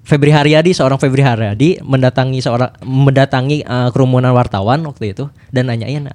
[0.00, 6.10] Febri Haryadi seorang Febri Haryadi mendatangi seorang mendatangi uh, kerumunan wartawan waktu itu dan nanyain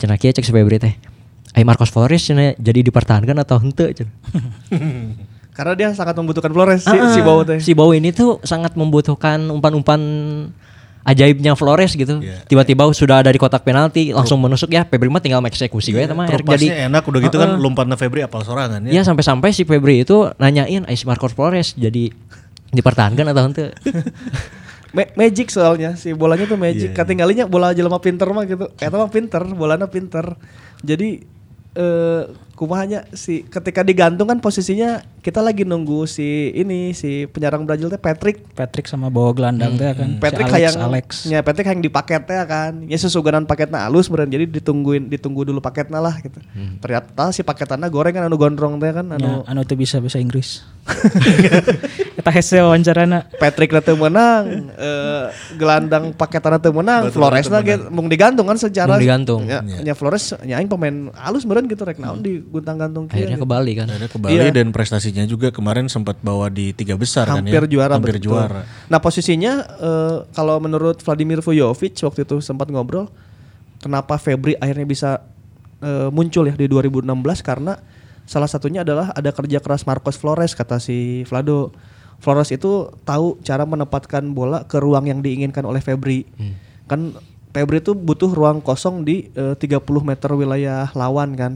[0.00, 0.94] cenah kieu cek si Febri teh
[1.54, 3.94] Ay Marcos Flores cenah jadi dipertahankan atau henteu.
[5.56, 7.62] Karena dia sangat membutuhkan Flores si, Ah, si Bowo teh.
[7.62, 10.02] Si Bowo ini tuh sangat membutuhkan umpan-umpan
[11.04, 12.18] ajaibnya Flores gitu.
[12.24, 12.48] Iya.
[12.48, 16.26] Tiba-tiba sudah ada di kotak penalti langsung menusuk ya Febri mah tinggal eksekusi eta mah
[16.26, 19.02] Terus jadi enak udah gitu kan lompatnya Febri apal sorangan ya ya.
[19.04, 22.08] sampai-sampai si Febri itu nanyain "Ay, si Marcos Flores jadi
[22.74, 23.68] dipertahankan atau henteu.
[24.96, 26.90] Ma- magic soalnya si bolanya tuh magic.
[26.90, 26.98] Iya, iya.
[26.98, 28.70] Katinggalinya bola jelema pinter mah gitu.
[28.78, 30.38] Eta mah pinter, bolanya pinter.
[30.82, 31.22] Jadi
[31.74, 32.22] eh
[32.54, 37.98] kumahanya si ketika digantung kan posisinya kita lagi nunggu si ini si penyerang Brazil teh
[37.98, 40.08] Patrick Patrick sama bawa gelandang teh kan.
[40.14, 41.06] Si Patrick Alex, hayang Alex.
[41.26, 45.58] nya Patrick hayang di paketnya kan ya sesuganan paketnya halus meureun jadi ditungguin ditunggu dulu
[45.58, 46.38] paketnya lah gitu
[46.78, 50.22] ternyata si paketannya goreng kan anu gondrong teh kan anu Anu anu teu bisa bahasa
[50.22, 50.62] Inggris.
[52.20, 53.26] Eta hese wawancarana.
[53.40, 59.02] Patrick teu menang eh, gelandang paketannya teu menang Flores ge mung digantung kan secara Mung
[59.02, 59.40] digantung.
[59.48, 63.36] ya, nya Flores nya aing pemain halus meureun gitu rek naon di guntang-gantung kieu Akhirnya
[63.36, 63.44] gitu.
[63.44, 63.88] ke Bali kan.
[63.88, 64.50] Ada ke Bali Iya.
[64.50, 67.70] dan prestasinya juga kemarin sempat bawa di tiga besar hampir kan ya.
[67.70, 68.32] juara Hampir betul.
[68.32, 68.62] juara.
[68.86, 73.08] Nah posisinya eh, kalau menurut Vladimir Vujovic waktu itu sempat ngobrol
[73.78, 75.10] kenapa Febri akhirnya bisa
[75.80, 77.04] eh, muncul ya di 2016
[77.40, 77.76] karena
[78.24, 81.72] salah satunya adalah ada kerja keras Marcos Flores kata si Vlado.
[82.16, 86.24] Flores itu tahu cara menempatkan bola ke ruang yang diinginkan oleh Febri.
[86.88, 87.12] Kan
[87.54, 91.52] Febri itu butuh ruang kosong di eh, 30 meter wilayah lawan kan.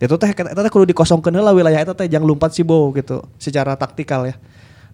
[0.00, 3.20] Itu teh eta teh kudu dikosongkeun heula wilayah eta teh jangan lompat si Bow gitu
[3.36, 4.40] secara taktikal ya.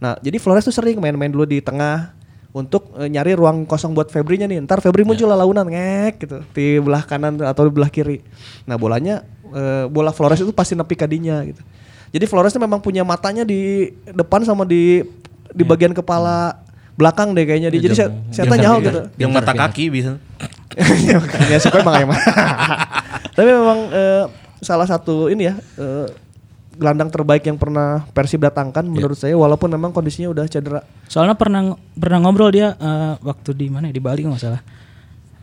[0.03, 2.11] Nah, jadi Flores tuh sering main-main dulu di tengah
[2.51, 4.59] untuk eh, nyari ruang kosong buat Febri-nya nih.
[4.67, 8.19] Ntar Febri muncul lah launan ngek gitu di belah kanan atau di belah kiri.
[8.67, 9.23] Nah, bolanya
[9.55, 11.63] eh, bola Flores itu pasti nepi kadinya gitu.
[12.11, 15.07] Jadi Flores tuh memang punya matanya di depan sama di
[15.55, 16.67] di bagian kepala
[16.99, 17.81] belakang deh kayaknya dia.
[17.85, 19.01] Jadi saya saya tanya Yang- gitu.
[19.23, 20.13] Yang mata kaki bisa.
[21.53, 22.19] Ya suka emang emang.
[23.37, 24.25] Tapi memang eh,
[24.61, 26.07] salah satu ini ya eh,
[26.79, 30.81] gelandang terbaik yang pernah Persib datangkan menurut saya walaupun memang kondisinya udah cedera.
[31.11, 34.63] Soalnya pernah pernah ngobrol dia eh, waktu di mana ya di Bali nggak salah.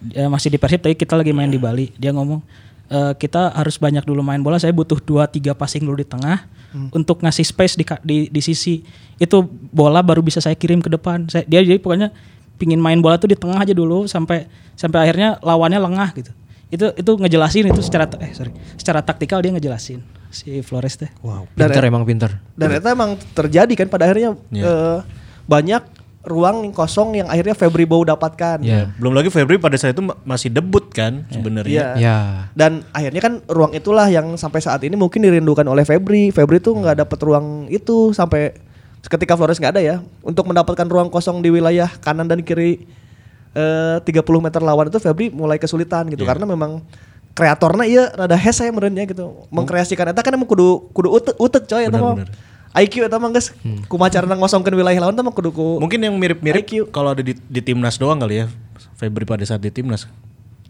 [0.05, 1.89] Dia masih di Persib tapi kita lagi main di Bali.
[1.97, 2.39] Dia ngomong
[2.85, 4.61] "Eh, kita harus banyak dulu main bola.
[4.61, 6.45] Saya butuh 2 3 passing dulu di tengah
[6.91, 8.83] untuk ngasih space di, di di sisi.
[9.15, 11.31] Itu bola baru bisa saya kirim ke depan.
[11.31, 12.11] Saya, dia jadi pokoknya
[12.55, 16.31] pingin main bola tuh di tengah aja dulu sampai sampai akhirnya lawannya lengah gitu.
[16.71, 20.01] Itu itu ngejelasin itu secara eh sorry, secara taktikal dia ngejelasin
[20.33, 21.07] si Flores teh.
[21.23, 21.47] Wow.
[21.55, 22.41] Pinter emang pinter.
[22.57, 24.99] Dan itu emang terjadi kan pada akhirnya eh,
[25.47, 25.83] banyak
[26.25, 28.65] ruang yang kosong yang akhirnya Febri Bow dapatkan.
[28.65, 28.91] Iya.
[28.97, 31.95] Belum lagi Febri pada saat itu ma- masih debut kan sebenarnya.
[31.95, 32.01] Iya.
[32.01, 32.17] Ya.
[32.57, 36.33] Dan akhirnya kan ruang itulah yang sampai saat ini mungkin dirindukan oleh Febri.
[36.33, 38.57] Febri tuh nggak dapat ruang itu sampai
[39.07, 39.95] ketika Flores nggak ada ya.
[40.25, 42.85] Untuk mendapatkan ruang kosong di wilayah kanan dan kiri
[43.55, 46.27] eh 30 meter lawan itu Febri mulai kesulitan gitu.
[46.27, 46.83] Karena memang
[47.35, 49.47] kreatornya iya rada hes saya merenya gitu.
[49.51, 50.11] Mengkreasikan.
[50.11, 52.25] Eta kan emang kudu kudu utek utek coy eta mah.
[52.75, 53.55] IQ eta mah geus.
[53.87, 57.61] Kumaha carana ngosongkeun wilayah lawan mah kudu ku Mungkin yang mirip-mirip kalau ada di, di
[57.63, 58.45] timnas doang kali ya.
[58.95, 60.07] Febri pada saat di timnas.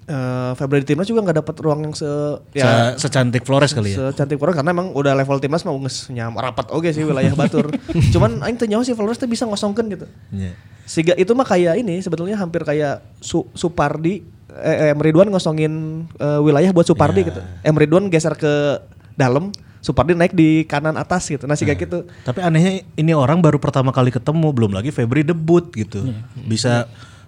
[0.06, 2.06] Eh Febri di timnas juga nggak dapat ruang yang se
[2.54, 4.14] Se- secantik Flores kali ya.
[4.14, 7.74] secantik Flores karena emang udah level timnas mah geus nyam rapat oke sih wilayah batur.
[8.14, 10.06] Cuman aing teu nyaho sih Flores teh bisa ngosongkeun gitu.
[10.30, 10.54] Iya.
[10.86, 14.22] Siga itu mah kayak ini sebetulnya hampir kayak Su, Supardi
[14.62, 17.42] eh, eh Ridwan ngosongin eh, wilayah buat Supardi gitu.
[17.66, 18.78] Em Ridwan geser ke
[19.18, 19.50] dalam,
[19.82, 21.50] Supardi naik di kanan atas gitu.
[21.50, 22.06] Nah, siga gitu.
[22.22, 26.10] Tapi anehnya ini orang baru pertama kali ketemu, belum lagi Febri debut gitu.
[26.46, 26.86] Bisa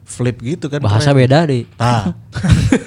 [0.07, 0.79] flip gitu kan.
[0.79, 1.19] Bahasa keren.
[1.27, 1.67] beda deh.
[1.83, 2.15] Ah.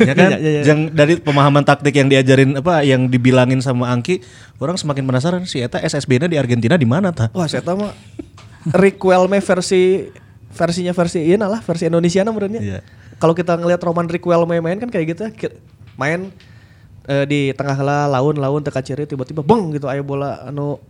[0.01, 0.31] ya kan?
[0.33, 0.63] Iya, iya, iya.
[0.65, 4.25] Yang dari pemahaman taktik yang diajarin apa yang dibilangin sama Angki,
[4.57, 7.29] orang semakin penasaran si eta SSB-nya di Argentina di mana tah?
[7.37, 7.93] Wah, saya tahu mah
[8.73, 10.09] Riquelme versi
[10.51, 12.61] versinya versi iya lah, versi Indonesia menurutnya.
[12.61, 12.81] Iya.
[13.21, 15.33] Kalau kita ngelihat Roman Riquelme main kan kayak gitu ya,
[16.01, 16.33] main
[17.05, 20.81] eh, di tengah lah laun-laun teka ciri tiba-tiba beng gitu aya bola anu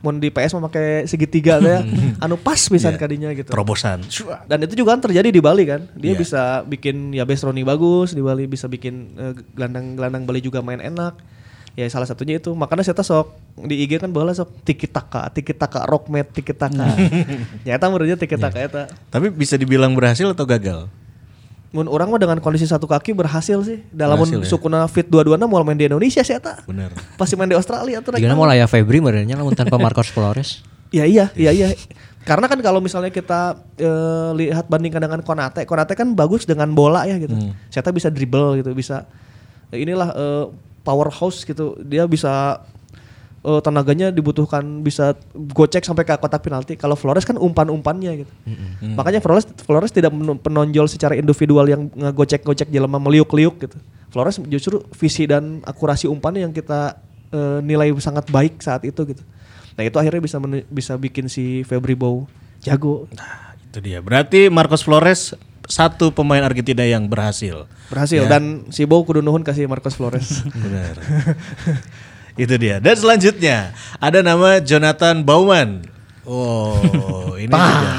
[0.00, 1.84] mun di PS mah pakai segitiga ya,
[2.24, 2.98] anu pas pisan Iya.
[2.98, 3.52] kadinya gitu.
[3.52, 4.00] Terobosan.
[4.44, 5.84] Dan itu juga kan terjadi di Bali kan.
[5.92, 6.18] Dia Iya.
[6.18, 11.20] bisa bikin ya Bestroni bagus di Bali, bisa bikin eh, gelandang-gelandang Bali juga main enak.
[11.78, 12.50] Ya salah satunya itu.
[12.50, 16.96] Makanya saya sok di IG kan bola sok tiki taka, tiki taka rockmet, tiki taka.
[17.68, 18.82] ya eta menurutnya tiki taka eta.
[19.08, 20.90] Tapi bisa dibilang berhasil atau gagal?
[21.70, 23.86] Mun orang mah dengan kondisi satu kaki berhasil sih.
[23.94, 24.48] Dalam Berhasil ya?
[24.50, 26.66] sukuna fit dua-duana mau main di Indonesia sih eta.
[26.66, 26.90] Bener.
[27.14, 28.18] Pasti main di Australia tuh.
[28.18, 30.50] Jika mau ya Febri merenya lamun tanpa Marcos Flores.
[30.90, 31.68] Iya iya iya iya.
[32.26, 37.06] Karena kan kalau misalnya kita eh, lihat bandingkan dengan Konate, Konate kan bagus dengan bola
[37.06, 37.30] ya gitu.
[37.70, 39.06] Saya bisa dribble gitu, bisa
[39.70, 40.44] inilah eh,
[40.82, 41.78] powerhouse gitu.
[41.86, 42.66] Dia bisa
[43.40, 46.76] eh, tenaganya dibutuhkan bisa gocek sampai ke kotak penalti.
[46.76, 48.32] Kalau Flores kan umpan-umpannya gitu.
[48.94, 53.76] Makanya Flores Flores tidak men- menonjol secara individual yang ngegocek-gocek jelema meliuk-liuk gitu.
[54.10, 56.98] Flores justru visi dan akurasi umpannya yang kita
[57.30, 59.22] eh, nilai sangat baik saat itu gitu.
[59.78, 62.26] Nah itu akhirnya bisa men- bisa bikin si Febri Bow
[62.60, 63.08] jago.
[63.16, 64.02] Nah, itu dia.
[64.02, 65.32] Berarti Marcos Flores
[65.64, 67.70] satu pemain Argentina yang berhasil.
[67.86, 70.42] Berhasil dan si Bow kudu nuhun kasih Marcos Flores.
[70.50, 70.98] Benar.
[72.34, 72.78] itu dia.
[72.78, 75.86] Dan selanjutnya ada nama Jonathan Bauman.
[76.28, 77.94] Oh, ini juga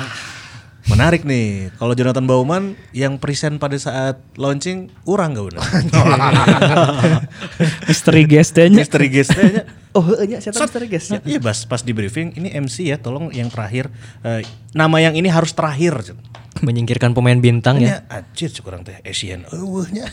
[0.91, 1.71] menarik nih.
[1.79, 5.63] Kalau Jonathan Bauman yang present pada saat launching urang gak benar?
[7.89, 8.67] Misteri guestnya.
[8.69, 9.65] Misteri guestnya
[9.95, 11.07] oh, nya saya tahu misteri guys.
[11.11, 13.91] Iya pas pas di briefing ini MC ya tolong yang terakhir
[14.23, 16.15] eh, nama yang ini harus terakhir.
[16.61, 18.05] Menyingkirkan pemain bintang ya.
[18.05, 20.05] Ya, anjir kurang teh Asian eueuhnya.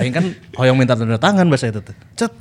[0.00, 0.24] Aing kan
[0.56, 1.92] hoyong minta tanda tangan bahasa itu teh.
[2.16, 2.32] Cet.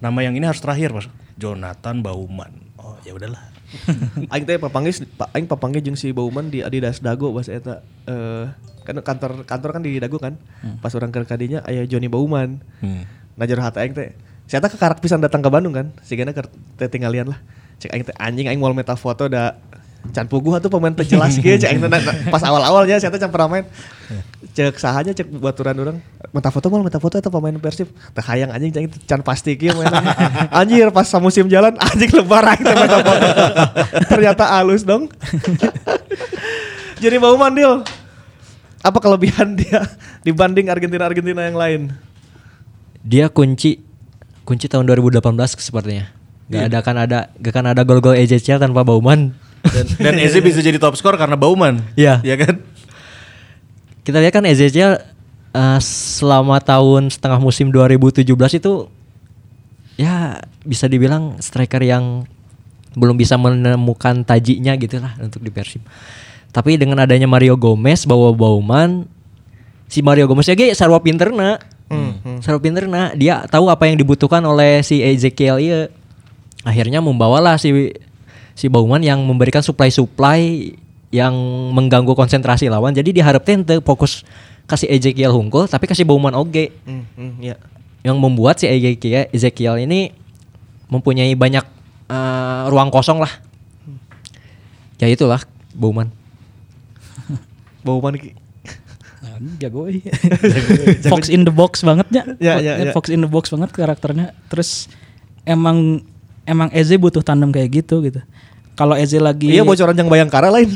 [0.00, 1.06] Nama yang ini harus terakhir, Mas.
[1.36, 2.52] Jonathan Bauman.
[2.80, 3.40] Oh, ya udahlah.
[4.34, 7.86] Aing teh papanggih pa- aing papanggih jeung si Bauman di Adidas Dago bahasa eta.
[8.08, 8.50] Eh
[8.82, 10.34] kan kantor kantor kan di Dago kan.
[10.82, 12.58] Pas orang ke kadinya aya Johnny Bauman.
[12.82, 13.06] Hmm.
[13.38, 14.10] Hati aing teh.
[14.50, 15.94] Saya ke karak pisan datang ke Bandung kan.
[16.02, 16.42] Sigana ke
[16.90, 17.38] tinggalian lah.
[17.78, 19.54] Cek aing teh anjing aing mau meta foto da
[20.10, 21.76] can puguh atuh pemain teh jelas kieu cek
[22.32, 23.64] pas awal-awalnya saya teh can pernah main.
[24.56, 25.96] Cek sahanya cek baturan orang
[26.32, 27.92] meta foto mal meta foto eta pemain Persib.
[28.16, 29.92] Teh hayang anjing cek can pasti kieu main.
[30.58, 33.24] Anjir pas musim jalan anjing lebar aing teh meta foto.
[34.10, 35.06] Ternyata halus dong.
[37.00, 37.84] Jadi mau mandil.
[38.80, 39.84] Apa kelebihan dia
[40.24, 41.80] dibanding Argentina-Argentina yang lain?
[43.04, 43.84] Dia kunci
[44.48, 45.20] kunci tahun 2018
[45.60, 46.08] sepertinya.
[46.50, 49.36] Gak ada kan ada gak kan ada gol-gol EJCL tanpa Bauman.
[49.64, 51.84] Dan, dan Eze bisa jadi top skor karena Bauman.
[51.94, 52.24] Iya.
[52.24, 52.60] Ya kan?
[54.00, 54.98] Kita lihat kan Ezekiel
[55.52, 58.24] eh, selama tahun setengah musim 2017
[58.56, 58.88] itu
[60.00, 62.24] ya bisa dibilang striker yang
[62.96, 65.84] belum bisa menemukan tajinya gitu lah untuk di Persib.
[66.50, 69.06] Tapi dengan adanya Mario Gomez bawa Bauman
[69.86, 71.60] si Mario Gomez ya ge sarwa pinterna.
[72.38, 75.80] Sarwa pinterna dia tahu apa yang dibutuhkan oleh si Ezekiel iya.
[76.62, 77.94] Akhirnya membawalah si
[78.60, 80.76] si Bauman yang memberikan supply-supply
[81.08, 81.32] yang
[81.72, 82.92] mengganggu konsentrasi lawan.
[82.92, 84.20] Jadi diharapkan teu fokus
[84.68, 87.56] kasih Ezekiel hungkul tapi kasih Bauman oge Hmm, hmm, ya.
[88.04, 90.12] yang membuat si Ezekiel, Ezekiel ini
[90.92, 91.64] mempunyai banyak
[92.12, 93.32] eh, ruang kosong lah.
[95.00, 95.40] Ya itulah
[95.72, 96.12] Bauman.
[97.86, 98.20] Bauman
[99.56, 99.88] jago.
[101.10, 102.22] Fox in the box banget ya.
[102.36, 102.92] Ya, ya, ya.
[102.92, 104.36] Fox in the box banget karakternya.
[104.52, 104.86] Terus
[105.48, 106.04] emang
[106.44, 108.20] emang Eze butuh tandem kayak gitu gitu.
[108.80, 110.72] Kalau Eze lagi Iya bocoran yang Bayangkara lain.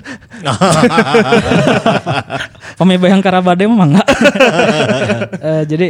[2.79, 4.09] pemain Bayangkara Bade mah enggak.
[5.45, 5.87] Eh, jadi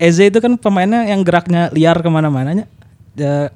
[0.00, 2.64] Eze itu kan pemainnya yang geraknya liar ke mana-mana nya.
[3.12, 3.52] Ya,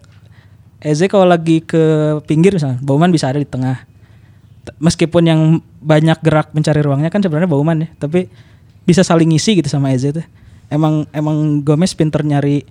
[0.85, 3.89] Eze kalau lagi ke pinggir misalnya, Bauman bisa ada di tengah.
[4.77, 5.41] Meskipun yang
[5.81, 8.29] banyak gerak mencari ruangnya kan sebenarnya Bauman ya, tapi
[8.85, 10.27] bisa saling ngisi gitu sama Eze tuh.
[10.69, 12.67] Emang emang Gomez pinter nyari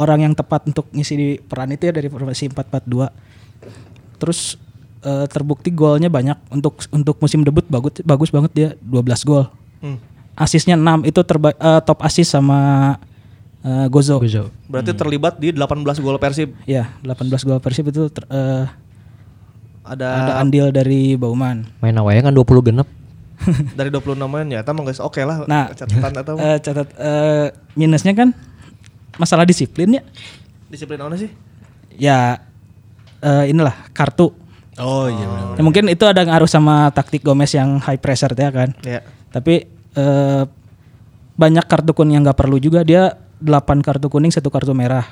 [0.00, 4.22] orang yang tepat untuk ngisi di peran itu ya dari formasi 4-4-2.
[4.22, 4.56] Terus
[5.00, 9.46] eh, terbukti golnya banyak untuk untuk musim debut bagus bagus banget dia 12 gol.
[9.78, 9.98] Hmm.
[10.34, 12.94] Asisnya 6 itu terba eh, top asis sama
[13.60, 14.22] eh, Gozo.
[14.66, 16.54] Berarti terlibat di 18 gol Persib.
[16.64, 18.64] Ya, 18 gol Persib itu ter- eh,
[19.88, 21.64] Ada, ada andil dari Bauman.
[21.80, 22.88] Main awalnya kan 20 genep.
[23.78, 28.10] dari 26 main ya, emang guys oke lah Nah, catatan atau eh, catat eh, minusnya
[28.12, 28.34] kan
[29.14, 30.02] masalah disiplin ya.
[30.66, 31.30] disiplin mana sih?
[31.94, 32.42] Ya
[33.18, 34.34] eh, inilah kartu.
[34.78, 35.54] Oh iya benar.
[35.58, 38.70] Ya, mungkin itu ada ngaruh sama taktik Gomez yang high pressure ya kan.
[38.86, 39.02] Ya.
[39.34, 39.66] Tapi
[39.98, 40.42] eh,
[41.38, 45.06] banyak kartu kuning yang nggak perlu juga dia 8 kartu kuning satu kartu merah.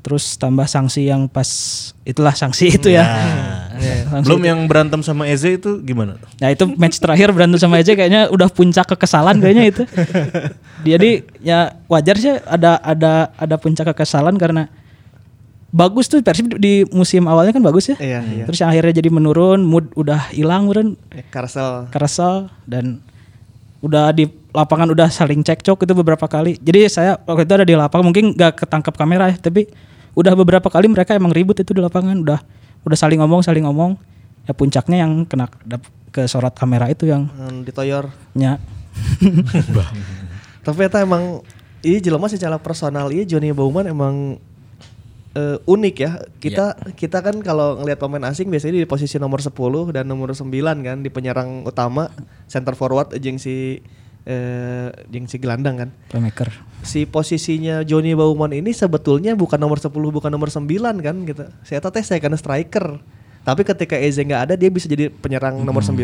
[0.00, 1.48] Terus tambah sanksi yang pas
[2.08, 3.04] itulah sanksi itu ya.
[3.80, 6.20] Sanksi Belum yang berantem sama Eze itu gimana?
[6.36, 9.82] Nah itu match terakhir berantem sama Eze kayaknya udah puncak kekesalan kayaknya itu.
[10.90, 14.68] Jadi ya wajar sih ada ada ada puncak kekesalan karena
[15.70, 17.96] bagus tuh Persib di musim awalnya kan bagus ya.
[17.96, 18.44] Iya, iya.
[18.44, 21.86] Terus yang akhirnya jadi menurun, mood udah hilang meren, Eh, Karsel.
[21.88, 22.98] keresal dan
[23.80, 26.58] udah di lapangan udah saling cekcok itu beberapa kali.
[26.58, 29.70] Jadi saya waktu itu ada di lapangan mungkin nggak ketangkap kamera ya, tapi
[30.12, 32.42] udah beberapa kali mereka emang ribut itu di lapangan, udah
[32.82, 33.94] udah saling ngomong saling ngomong.
[34.42, 35.46] Ya puncaknya yang kena
[36.10, 38.10] ke sorot kamera itu yang Hmm, ditoyor.
[38.32, 38.58] nya
[40.60, 41.40] Tapi eta emang
[41.80, 44.36] iya jelema secara personal iya Johnny Bauman emang
[45.34, 46.12] eh, unik ya.
[46.38, 49.52] Kita kita kan kalau ngelihat pemain asing biasanya di posisi nomor 10
[49.94, 50.46] dan nomor 9
[50.82, 52.10] kan di penyerang utama,
[52.50, 53.82] center forward jeung si
[54.28, 55.90] eh jeung si gelandang kan.
[56.12, 56.52] playmaker.
[56.84, 60.64] Si posisinya Johnny Bauman ini sebetulnya bukan nomor 10 bukan nomor 9
[61.00, 61.44] kan gitu.
[61.64, 63.00] Saya teh saya karena striker.
[63.40, 65.96] Tapi ketika Eze nggak ada dia bisa jadi penyerang nomor 9.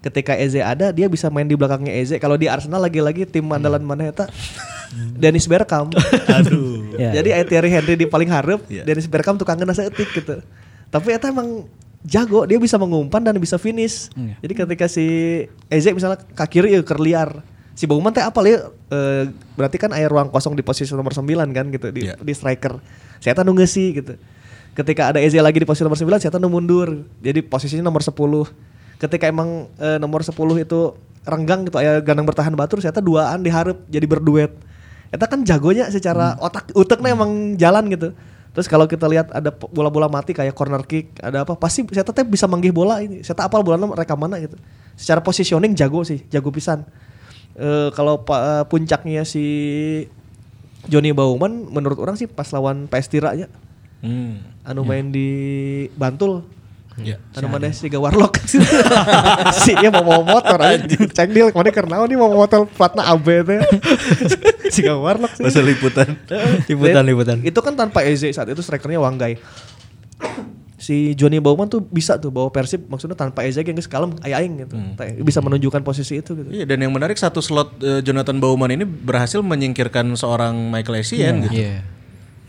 [0.00, 2.16] Ketika Eze ada dia bisa main di belakangnya Eze.
[2.18, 4.26] Kalau di Arsenal lagi-lagi tim andalan mana eta?
[5.22, 5.94] Dennis Bergkamp.
[6.38, 6.69] Aduh.
[7.00, 7.10] Ya.
[7.16, 10.44] Jadi aya Thierry Henry di paling hareup, Dennis Bergkamp tukang ngena seetik gitu.
[10.92, 11.64] Tapi eta emang
[12.04, 14.12] jago, dia bisa mengumpan dan bisa finish.
[14.12, 14.36] Iya.
[14.44, 15.06] Jadi ketika si
[15.72, 17.40] Eze misalnya ke kiri ya ke liar.
[17.72, 18.68] Si Bauman teh apa ya?
[18.92, 21.24] Eh, berarti kan aya ruang kosong di posisi nomor 9
[21.56, 22.20] kan gitu di, Iya.
[22.20, 22.76] di striker.
[23.24, 24.20] Saya tahu nunggu sih gitu.
[24.76, 27.08] Ketika ada Eze lagi di posisi nomor 9, saya tahu mundur.
[27.24, 28.52] Jadi posisinya nomor 10.
[29.00, 30.92] Ketika emang eh, nomor 10 itu
[31.24, 34.52] renggang gitu aya gandang bertahan batur, saya tahu duaan diharap jadi berduet.
[35.10, 38.14] Eta kan jagonya secara otak uteknya emang jalan gitu.
[38.50, 42.26] Terus kalau kita lihat ada bola-bola mati kayak corner kick, ada apa pasti saya teh
[42.26, 43.22] bisa manggih bola ini.
[43.22, 44.58] Saya apal bola mereka mana gitu.
[44.98, 46.82] Secara positioning jago sih, jago pisan.
[47.54, 49.44] Eh kalau eh, puncaknya si
[50.86, 53.46] Johnny Bauman menurut orang sih pas lawan PS Tira ya.
[54.02, 54.42] Hmm.
[54.66, 55.28] Anu main di
[55.94, 56.46] Bantul.
[56.98, 57.16] Ya.
[57.46, 58.58] Mana si Warlock si
[59.78, 61.06] iya mau mau motor anjing.
[61.06, 63.60] Cek deal ke mana karena ini mau motor platna AB teh.
[64.74, 65.44] si Warlock sih.
[65.46, 66.08] Masa liputan.
[66.70, 67.36] Liputan, liputan.
[67.46, 69.38] Itu kan tanpa Eze saat itu strikernya Wanggai.
[70.80, 74.74] Si Johnny Bauman tuh bisa tuh bawa Persib maksudnya tanpa Eze yang kalem aing gitu.
[74.96, 76.48] Teh, Bisa menunjukkan posisi itu gitu.
[76.50, 81.46] Iya dan yang menarik satu slot eh, Jonathan Bauman ini berhasil menyingkirkan seorang Michael Essien
[81.46, 81.54] gitu.
[81.54, 81.99] Iya.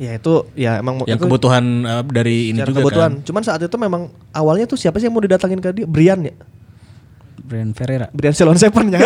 [0.02, 3.22] Ya itu ya emang Yang itu kebutuhan eh, dari ini juga kebutuhan.
[3.22, 3.26] kan.
[3.30, 5.86] Cuman saat itu memang awalnya tuh siapa sih yang mau didatangin ke dia?
[5.86, 6.34] Brian ya.
[7.38, 8.10] Brian Ferreira.
[8.10, 8.98] Brian Silon Seven ya.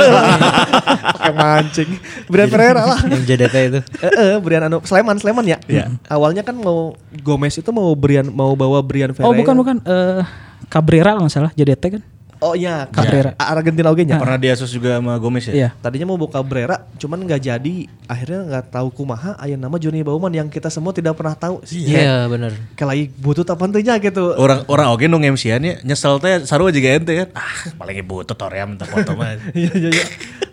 [1.20, 1.90] Pakai mancing.
[2.32, 3.00] Brian Pereira lah.
[3.12, 3.80] Yang JDT itu.
[4.00, 5.60] Eh, eh, Brian anu Sleman Sleman ya.
[6.08, 9.28] Awalnya kan mau Gomez itu mau Brian mau bawa Brian Ferreira.
[9.28, 10.24] Oh bukan bukan eh
[10.72, 12.15] Cabrera kalau nggak salah jadi kan.
[12.46, 13.34] Oh iya, Cabrera.
[13.36, 14.22] A- Argentina oge nya.
[14.22, 15.54] Pernah diasus juga sama Gomez ya?
[15.54, 15.70] Iya.
[15.76, 17.76] Tadinya mau buka Cabrera, cuman nggak jadi.
[18.06, 21.66] Akhirnya nggak tahu kumaha aya nama Johnny Bauman yang kita semua tidak pernah tahu.
[21.66, 22.54] Iya bener.
[22.78, 24.38] Kayak lagi butut apa nya gitu.
[24.38, 27.28] Orang orang oke nu MC-an ya nyesel teh sarua juga ente kan.
[27.34, 29.34] Ah, paling butut Toream minta foto mah.
[29.58, 30.06] Iya iya iya.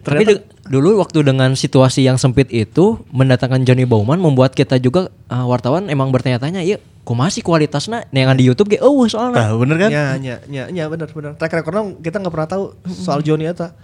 [0.02, 5.10] Tapi de- dulu waktu dengan situasi yang sempit itu mendatangkan Johnny Bauman membuat kita juga
[5.30, 9.46] uh, wartawan emang bertanya-tanya, iya, kumaha sih kualitasnya yang di YouTube ge eueuh soalnya.
[9.46, 9.90] Tah bener kan?
[9.94, 11.38] Ya, ya, ya, ya benar benar.
[11.38, 13.74] Track recordnya kita nggak pernah tahu soal Johnny eta.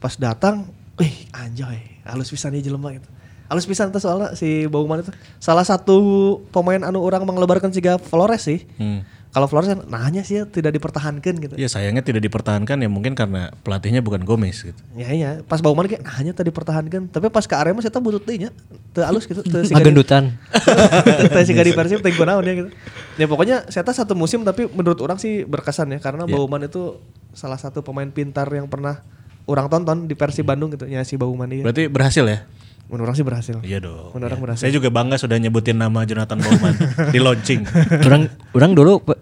[0.00, 3.08] Pas datang, wih anjay, halus pisan ieu jelema gitu.
[3.52, 8.48] Halus pisan tuh soalnya si Bauman itu salah satu pemain anu orang menglebarkan siga Flores
[8.48, 8.64] sih.
[8.80, 9.04] Hmm.
[9.32, 11.54] Kalau Flores kan nanya sih ya, tidak dipertahankan gitu.
[11.56, 14.76] Ya sayangnya tidak dipertahankan ya mungkin karena pelatihnya bukan Gomez gitu.
[14.92, 18.36] Ya iya, pas Bauman kayak nanya tadi dipertahankan, tapi pas ke Arema saya butuh teh
[18.36, 18.52] nya.
[18.92, 20.36] Teu halus gitu, teu siga Agendutan.
[21.32, 22.68] Teh siga di Persib teh kunaon ya gitu.
[23.16, 27.00] Ya pokoknya saya satu musim tapi menurut orang sih berkesan ya karena Bauman itu
[27.32, 29.00] salah satu pemain pintar yang pernah
[29.48, 31.64] orang tonton di Persib Bandung gitu ya si Bauman ini.
[31.64, 32.44] Berarti berhasil ya?
[32.92, 33.56] Menurut orang sih berhasil.
[33.64, 34.12] Iya dong.
[34.12, 34.44] Menurut orang Iya.
[34.44, 34.62] berhasil.
[34.62, 36.74] Saya juga bangga sudah nyebutin nama Jonathan Bauman
[37.14, 37.64] di launching.
[38.04, 38.22] orang
[38.52, 39.16] orang dulu pe-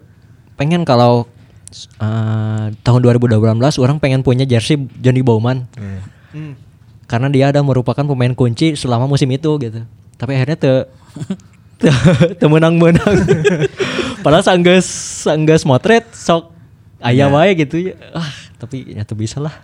[0.53, 1.23] pengen kalau
[1.97, 3.39] uh, tahun 2018
[3.79, 5.71] orang pengen punya jersey Johnny Bauman.
[6.29, 6.59] Hmm.
[7.07, 9.87] Karena dia ada merupakan pemain kunci selama musim itu gitu.
[10.15, 10.71] Tapi akhirnya te
[12.35, 13.15] te menang-menang.
[14.23, 14.85] Padahal sanggeus
[15.23, 16.51] sanggeus motret sok
[16.99, 17.95] aya wae gitu ya.
[18.11, 18.27] Ah,
[18.61, 19.57] tapi ya tuh bisa lah.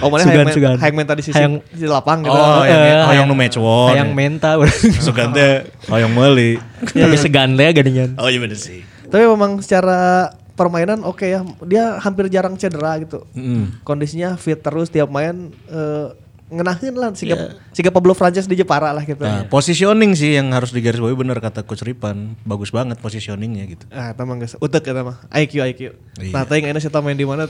[0.00, 0.76] Oh mana Sugan, hayang, sugan.
[0.80, 2.32] hayang menta di sisi Hayang- di lapang gitu.
[2.32, 3.92] Oh, yang Eh, hoyong nu match won.
[3.92, 4.56] Hayang menta
[5.04, 6.56] Sugan teh hoyong meuli.
[6.82, 8.16] Tapi segan ya gadingan.
[8.16, 8.80] Oh iya bener sih.
[9.06, 11.44] Tapi memang secara permainan oke ya.
[11.62, 13.28] Dia hampir jarang cedera gitu.
[13.36, 13.84] Mm.
[13.84, 16.08] Kondisinya fit terus tiap main eh,
[16.52, 19.24] ngenahin lah siga, siga Pablo Frances di Jepara lah gitu.
[19.24, 22.36] Nah, positioning sih yang harus digarisbawahi bener kata Coach Ripan.
[22.44, 23.84] Bagus banget positioningnya gitu.
[23.88, 25.16] Ah, eta mah geus utek eta mah.
[25.32, 25.80] IQ IQ.
[26.20, 26.32] Iya.
[26.36, 27.48] Nah, teuing ayeuna sita main di mana?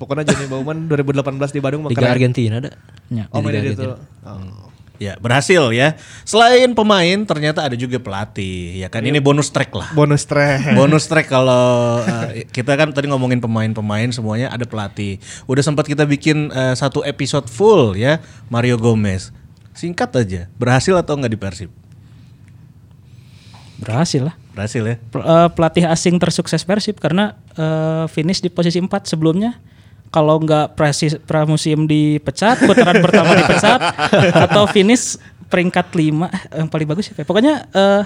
[0.00, 2.10] Pokoknya Johnny Bauman 2018 di Bandung mah Liga.
[2.10, 2.72] Argentina ada.
[3.12, 3.30] Ya.
[3.30, 3.86] Oh, main Liga di itu.
[4.26, 4.69] Oh.
[5.00, 5.96] Ya berhasil ya.
[6.28, 8.84] Selain pemain ternyata ada juga pelatih.
[8.84, 9.88] Ya kan ini bonus track lah.
[9.96, 10.76] Bonus track.
[10.76, 15.16] Bonus track kalau uh, kita kan tadi ngomongin pemain-pemain semuanya ada pelatih.
[15.48, 18.20] Udah sempat kita bikin uh, satu episode full ya
[18.52, 19.32] Mario Gomez.
[19.72, 21.70] Singkat aja, berhasil atau enggak di Persib?
[23.80, 24.36] Berhasil lah.
[24.52, 24.96] Berhasil ya.
[25.08, 29.56] Pel- eh, pelatih asing tersukses Persib karena eh, finish di posisi 4 sebelumnya
[30.10, 30.74] kalau nggak
[31.22, 33.78] pramusim dipecat, putaran pertama dipecat
[34.36, 35.14] atau finish
[35.46, 37.22] peringkat 5 yang paling bagus siapa?
[37.22, 37.26] ya?
[37.26, 38.02] Pokoknya eh,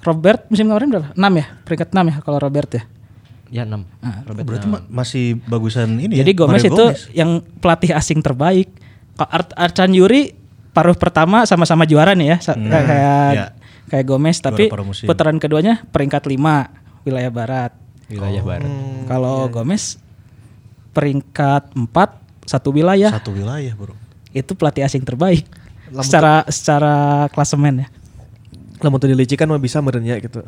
[0.00, 1.08] Robert musim kemarin berapa?
[1.12, 2.82] 6 ya, peringkat 6 ya kalau Robert ya.
[3.48, 3.72] Ya 6.
[3.72, 6.36] Oh, berarti ma- masih bagusan ini Jadi ya.
[6.36, 8.68] Gomez Mario itu yang pelatih asing terbaik.
[9.14, 10.34] Ka- Ar- Arcan Yuri
[10.74, 13.46] paruh pertama sama-sama juara nih ya, sa- kayak ya.
[13.86, 17.72] kayak Gomez tapi Juara putaran keduanya peringkat 5 wilayah barat.
[18.10, 18.68] Wilayah barat.
[19.06, 19.96] Kalau Gomez
[20.94, 21.90] peringkat 4
[22.46, 23.98] satu wilayah Satu wilayah, Bro.
[24.30, 25.44] itu pelatih asing terbaik
[26.02, 27.88] secara secara klasemen ya.
[28.82, 30.42] Lamun teu dilicikan mah bisa merenya gitu.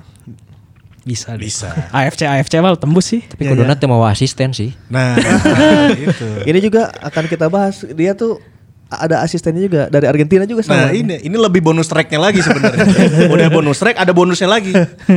[1.07, 1.39] Bisa.
[1.39, 1.47] deh.
[1.47, 1.71] Bisa.
[1.97, 3.23] AFC AFC mah tembus sih.
[3.23, 4.75] Tapi kuduna teu mau asisten sih.
[4.91, 5.15] Nah,
[5.95, 6.29] itu.
[6.43, 7.87] Ini juga akan kita bahas.
[7.95, 8.43] Dia tuh
[8.87, 10.87] ada asistennya juga dari Argentina juga sama.
[10.87, 12.87] Nah ini ini lebih bonus tracknya lagi sebenarnya.
[13.35, 14.71] udah bonus track, ada bonusnya lagi.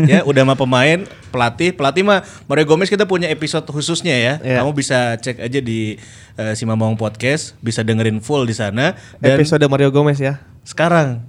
[0.09, 4.33] Ya udah mah pemain, pelatih, pelatih mah Mario Gomez kita punya episode khususnya ya.
[4.41, 4.65] Iya.
[4.65, 6.01] Kamu bisa cek aja di
[6.33, 8.97] eh, si Mamong Podcast, bisa dengerin full di sana.
[9.21, 10.41] Dan Episode Mario Gomez ya.
[10.65, 11.21] sekarang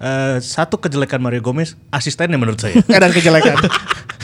[0.00, 2.80] eh, satu kejelekan Mario Gomez, asistennya menurut saya.
[2.96, 3.60] Kadang kejelekan.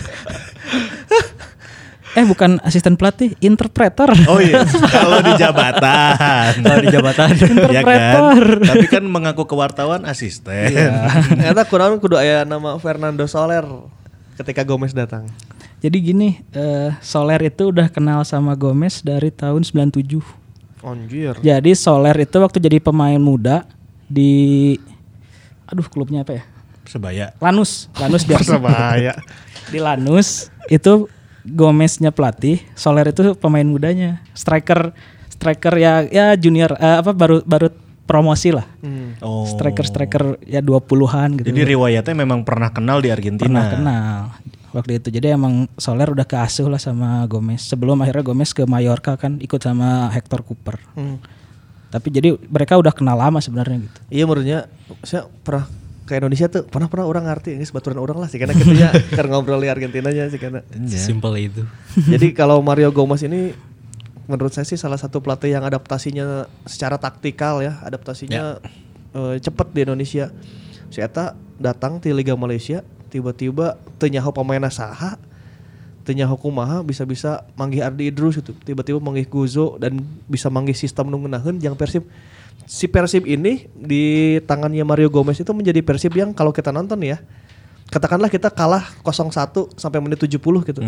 [2.14, 4.06] Eh bukan asisten pelatih, interpreter.
[4.30, 4.62] Oh iya,
[4.94, 6.62] kalau di jabatan.
[6.62, 7.28] Kalau di jabatan.
[7.34, 7.50] ya kan?
[7.50, 8.44] Interpreter.
[8.70, 10.70] Tapi kan mengaku ke wartawan asisten.
[11.34, 13.66] Ternyata kurang kudu aya nama Fernando Soler
[14.38, 15.26] ketika Gomez datang.
[15.82, 20.22] Jadi gini, eh, Soler itu udah kenal sama Gomez dari tahun 97.
[20.86, 21.34] Anjir.
[21.42, 23.66] Jadi Soler itu waktu jadi pemain muda
[24.06, 24.76] di
[25.66, 26.44] aduh klubnya apa ya?
[26.86, 27.26] Sebaya.
[27.42, 29.12] Lanus, Lanus biar Persebaya.
[29.66, 31.08] di Lanus itu
[31.44, 34.96] Gomeznya pelatih, Soler itu pemain mudanya, striker
[35.28, 37.68] striker ya ya junior eh, apa baru baru
[38.04, 38.64] promosi lah.
[39.24, 39.48] Oh.
[39.48, 41.48] Striker-striker ya 20-an gitu.
[41.48, 43.48] Jadi riwayatnya memang pernah kenal di Argentina.
[43.48, 44.20] pernah kenal
[44.76, 45.08] waktu itu.
[45.08, 47.64] Jadi emang Soler udah keasuh lah sama Gomez.
[47.64, 50.76] Sebelum akhirnya Gomez ke Mallorca kan ikut sama Hector Cooper.
[50.94, 51.18] Hmm.
[51.88, 53.98] Tapi jadi mereka udah kenal lama sebenarnya gitu.
[54.10, 54.58] Iya menurutnya
[55.06, 55.64] saya pernah
[56.04, 58.92] ke Indonesia tuh pernah pernah orang ngerti ini sebaturan orang lah sih karena gitu ya
[59.16, 60.60] karena ngobrol di Argentina aja sih karena.
[60.84, 61.62] Simple itu.
[61.96, 63.56] Jadi kalau Mario Gomez ini
[64.28, 68.60] menurut saya sih salah satu pelatih yang adaptasinya secara taktikal ya, adaptasinya
[69.16, 70.28] eh, cepet di Indonesia.
[70.92, 75.16] Si Eta datang di Liga Malaysia, tiba-tiba teu nyaho pemainna saha,
[76.04, 81.16] tanya hukumaha bisa-bisa manggih Ardi Idrus gitu tiba-tiba manggih Guzo dan bisa manggih sistem nu
[81.16, 82.04] ngeunaheun yang Persib
[82.64, 87.20] si Persib ini di tangannya Mario Gomez itu menjadi Persib yang kalau kita nonton ya
[87.92, 90.80] katakanlah kita kalah 0-1 sampai menit 70 gitu.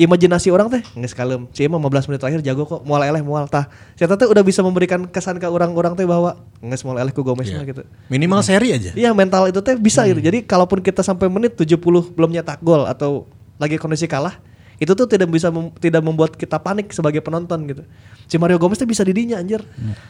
[0.00, 3.44] Imajinasi orang teh nggak kalem sih emang 15 menit terakhir jago kok mual eleh mual
[3.44, 3.68] tah.
[3.92, 7.52] Saya teh udah bisa memberikan kesan ke orang-orang teh bahwa nggak mual eleh ku Gomez
[7.52, 7.84] mah gitu.
[8.08, 8.96] Minimal seri aja.
[8.96, 10.24] Iya mental itu teh bisa gitu.
[10.24, 11.76] Jadi kalaupun kita sampai menit 70
[12.16, 13.28] belum nyetak gol atau
[13.60, 14.40] lagi kondisi kalah,
[14.82, 17.86] itu tuh tidak bisa mem- tidak membuat kita panik sebagai penonton gitu.
[18.26, 19.62] Si Mario Gomez tuh bisa didinya anjir.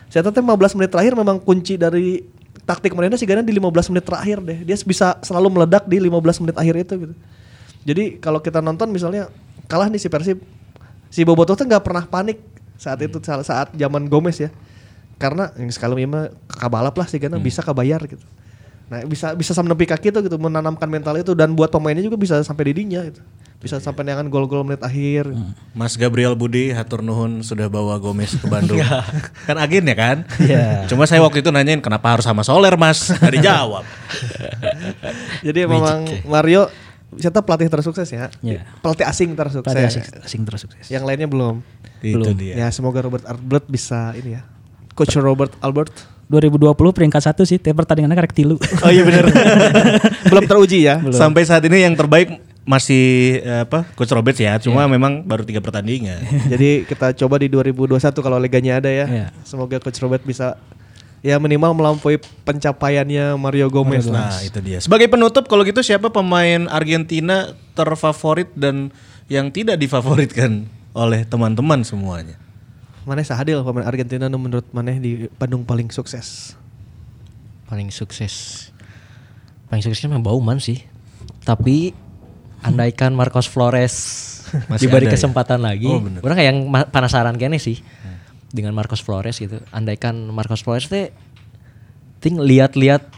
[0.08, 0.48] Saya teh 15
[0.80, 2.24] menit terakhir memang kunci dari
[2.64, 4.64] taktik mereka sih karena di 15 menit terakhir deh.
[4.64, 7.14] Dia bisa selalu meledak di 15 menit akhir itu gitu.
[7.84, 9.28] Jadi kalau kita nonton misalnya
[9.68, 10.40] kalah nih si Persib,
[11.12, 12.40] si Bobotoh tuh nggak pernah panik
[12.80, 14.48] saat itu saat, saat zaman Gomez ya.
[15.20, 18.24] Karena yang sekali mah kabalap lah sih karena bisa kabayar gitu.
[18.90, 22.16] Nah bisa bisa sampai nepi kaki itu gitu menanamkan mental itu dan buat pemainnya juga
[22.18, 23.22] bisa sampai didinya gitu.
[23.62, 25.30] Bisa sampai dengan gol-gol menit akhir.
[25.70, 28.82] Mas Gabriel Budi hatur nuhun sudah bawa Gomez ke Bandung.
[29.48, 30.16] kan agen ya kan?
[30.42, 30.90] Iya.
[30.90, 33.14] Cuma saya waktu itu nanyain kenapa harus sama Soler Mas?
[33.14, 33.86] Gak dijawab.
[35.46, 36.66] Jadi memang Mario
[37.14, 38.34] kita pelatih tersukses ya.
[38.42, 38.66] Iya.
[38.82, 39.68] Pelatih asing tersukses.
[39.70, 40.84] Pelatih asing, asing tersukses.
[40.90, 41.62] Yang lainnya belum.
[42.02, 42.34] Itu Belum.
[42.34, 42.54] dia.
[42.58, 44.42] Ya semoga Robert Albert bisa ini ya.
[44.98, 45.94] Coach Robert Albert
[46.32, 48.56] 2020 peringkat satu sih, tapi pertandingannya karek tilu.
[48.80, 49.28] Oh iya benar.
[50.32, 51.04] belum teruji ya.
[51.12, 54.56] Sampai saat ini yang terbaik masih eh, apa Coach Robert ya.
[54.56, 56.24] Cuma memang baru tiga pertandingan.
[56.52, 59.06] Jadi kita coba di 2021 kalau liganya ada ya.
[59.06, 59.26] Iya.
[59.44, 60.56] Semoga Coach Robert bisa
[61.22, 64.32] ya minimal melampaui pencapaiannya Mario Gomez lah.
[64.32, 64.78] Nah itu dia.
[64.82, 68.90] Sebagai penutup kalau gitu siapa pemain Argentina terfavorit dan
[69.30, 72.41] yang tidak difavoritkan oleh teman-teman semuanya?
[73.02, 76.54] Maneh sahadil pemain Argentina nu menurut Maneh di Bandung paling sukses.
[77.64, 78.68] paling sukses
[79.66, 80.84] paling sukses memang Bauman sih
[81.40, 81.96] tapi
[82.60, 83.94] andaikan Marcos Flores
[84.68, 85.16] Masih diberi ya?
[85.16, 86.20] kesempatan lagi Oh, bener.
[86.20, 87.80] orang kayak yang penasaran kayaknya sih
[88.46, 91.16] dengan Marcos Flores gitu andaikan Marcos Flores teh
[92.20, 93.08] ting lihat-lihat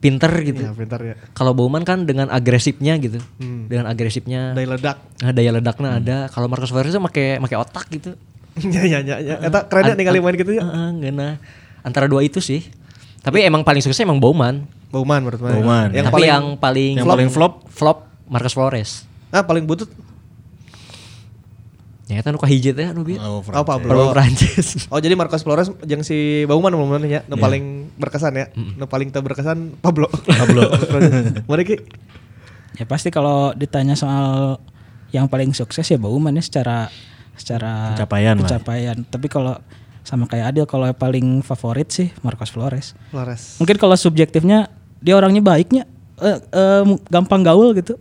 [0.00, 1.14] pinter gitu Ya pintar ya.
[1.30, 3.20] kalau Bauman kan dengan agresifnya gitu
[3.68, 4.96] dengan agresifnya Dai ledak.
[5.20, 8.16] nah, daya ledaknya ada kalau Marcos Flores tuh make make otak gitu
[8.74, 9.36] ya ya ya ya.
[9.40, 10.62] Eta keren ya ningali main gitu ya.
[10.64, 11.38] Heeh, ngena.
[11.80, 12.66] antara dua itu sih
[13.24, 15.56] tapi emang paling sukses emang Bauman Bauman menurut Maneh.
[15.60, 15.88] Bauman.
[15.94, 17.64] Yang tapi paling yang paling yang paling flop?
[17.72, 17.98] flop
[18.28, 19.88] Marcos Flores ah paling butut
[22.10, 23.22] ya kan nuka hijit ya nu bieu.
[23.22, 23.86] Oh, Oh, Pablo.
[23.86, 28.46] Pablo Prancis Oh jadi Marcos Flores yang si Bauman ngomongnya ya, nu paling berkesan ya,
[28.52, 30.10] nu paling tak berkesan Pablo.
[30.10, 30.66] Pablo.
[31.48, 31.78] Mana ki?
[32.76, 34.58] Ya pasti kalau ditanya soal
[35.14, 36.90] yang paling sukses ya Bauman ya secara
[37.40, 38.44] secara Pencapaian lah.
[38.44, 38.96] pencapaian.
[39.08, 39.56] Tapi kalau
[40.04, 42.92] sama kayak Adil kalau yang paling favorit sih Marcos Flores.
[43.08, 43.56] Flores.
[43.56, 44.68] Mungkin kalau subjektifnya
[45.00, 45.88] dia orangnya baiknya
[46.20, 47.96] eh, eh, gampang gaul gitu.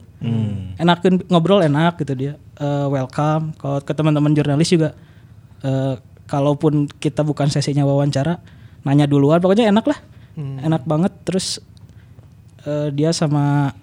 [0.76, 2.34] Enakin ngobrol enak gitu dia.
[2.60, 4.92] Eh, welcome kalau ke teman-teman jurnalis juga
[5.64, 5.96] eh,
[6.28, 8.38] kalaupun kita bukan sesinya wawancara
[8.84, 10.00] nanya duluan pokoknya enak lah.
[10.40, 11.60] Enak banget terus
[12.64, 13.76] eh, dia sama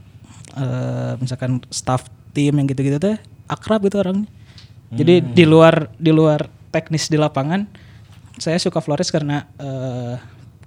[0.57, 3.16] eh, misalkan staff tim yang gitu-gitu teh
[3.48, 4.28] akrab gitu orangnya.
[4.91, 7.66] Jadi di luar di luar teknis di lapangan
[8.37, 10.14] saya suka Flores karena eh,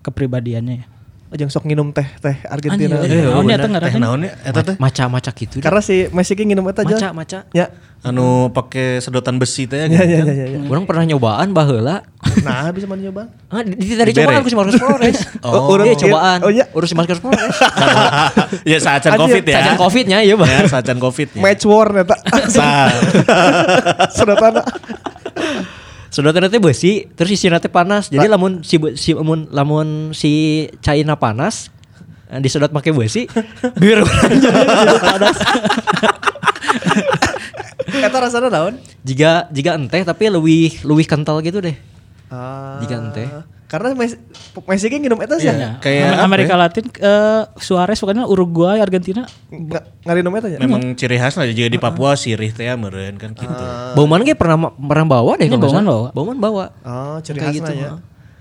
[0.04, 0.88] kepribadiannya ya.
[1.30, 2.98] Ajang sok nginum teh teh Argentina.
[2.98, 3.60] Anjir, Eh, naonnya bener.
[3.60, 3.86] teh ngaranna?
[3.88, 4.76] Teh naonnya eta teh?
[4.76, 5.62] maca-maca gitu.
[5.62, 7.14] Karena si Messi ki nginum eta aja.
[7.14, 7.70] maca Ya.
[8.00, 10.26] Anu pakai sedotan besi teh Ya ya kan?
[10.26, 10.46] ya ya.
[10.56, 10.60] ya.
[10.66, 12.02] orang pernah nyobaan baheula
[12.40, 13.24] Nah, bisa mana nyoba?
[13.52, 15.18] Ah, di, di- tadi cobaan ku si Marcos Flores.
[15.46, 16.08] Oh, urut dia kieu.
[16.08, 16.40] cobaan.
[16.42, 16.66] Oh, iya.
[16.72, 17.54] Urus si Marcos Flores.
[18.72, 19.56] ya saat Anjir, covid ya.
[19.60, 20.48] Sajan Covidnya iya, Bang.
[20.48, 21.42] Ya, saat covid ya.
[21.42, 22.16] Match war eta.
[22.48, 22.90] Sa-
[24.10, 24.64] Sedotana.
[26.10, 28.10] Sedotan teh besi, terus isi teh panas.
[28.10, 31.70] Jadi lamun si si lamun lamun si cairna panas
[32.34, 33.30] eh, disedot pakai besi,
[33.78, 35.38] biar jadi panas.
[37.90, 38.78] Eta rasana naon?
[39.06, 41.78] Jika jika enteh tapi lebih lebih kental gitu deh.
[42.30, 42.78] Ah.
[42.82, 43.26] Jika ente.
[43.70, 44.18] Karena Messi
[44.66, 45.46] Messi ki nginum eta sih.
[45.46, 45.78] Iya.
[45.78, 46.62] Kayak Amerika ya?
[46.66, 49.30] Latin eh, Suarez pokoknya Uruguay, Argentina.
[49.48, 50.58] Nggak ngarinum eta ya.
[50.58, 53.64] Memang ciri khas lah juga di Papua sirih teh ya meureun kan gitu.
[53.94, 56.08] Bauman ge pernah pernah bawa deh Ini kalau Bauman bawa.
[56.12, 56.66] Bauman bawa.
[56.82, 57.90] Oh, ciri khasnya gitu, ya.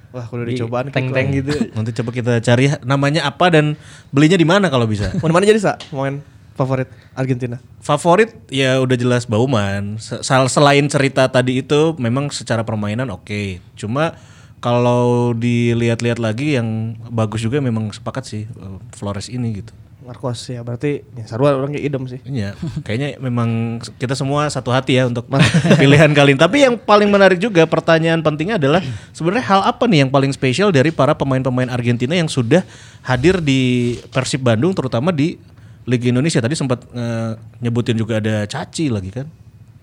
[0.09, 1.53] Wah, kudu Di dicobaan teng-teng gitu.
[1.76, 3.76] Nanti coba kita cari namanya apa dan
[4.09, 5.12] belinya di mana kalau bisa.
[5.20, 6.24] Mana mana jadi sa pemain
[6.57, 7.61] favorit Argentina?
[7.79, 10.01] Favorit ya udah jelas Bauman.
[10.01, 13.61] Se- sel- Selain cerita tadi itu memang secara permainan oke.
[13.76, 14.16] Cuma
[14.59, 19.74] kalau dilihat-lihat lagi yang bagus juga memang sepakat sih eh, Flores ini gitu.
[20.09, 22.16] Marcos ya berarti ya sarua orang kayak idem sih.
[22.24, 25.28] Iya, kayaknya memang kita semua satu hati ya untuk
[25.80, 26.40] pilihan kali ini.
[26.40, 28.80] Tapi yang paling menarik juga pertanyaan pentingnya adalah
[29.12, 32.64] sebenarnya hal apa nih yang paling spesial dari para pemain-pemain Argentina yang sudah
[33.04, 35.36] hadir di Persib Bandung terutama di
[35.84, 36.40] Liga Indonesia.
[36.40, 39.28] Tadi sempat eh, nyebutin juga ada Caci lagi kan.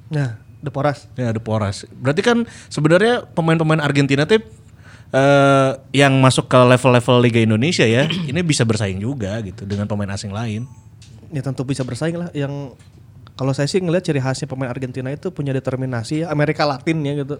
[0.09, 1.05] Nah, De Poras.
[1.13, 1.85] Ya ada Poras.
[2.01, 4.41] Berarti kan sebenarnya pemain-pemain Argentina tuh
[5.13, 10.09] eh, yang masuk ke level-level Liga Indonesia ya, ini bisa bersaing juga gitu dengan pemain
[10.13, 10.65] asing lain.
[11.29, 12.29] Ya tentu bisa bersaing lah.
[12.31, 12.77] Yang
[13.35, 16.31] kalau saya sih ngelihat ciri khasnya pemain Argentina itu punya determinasi ya.
[16.31, 17.35] Amerika Latin ya gitu.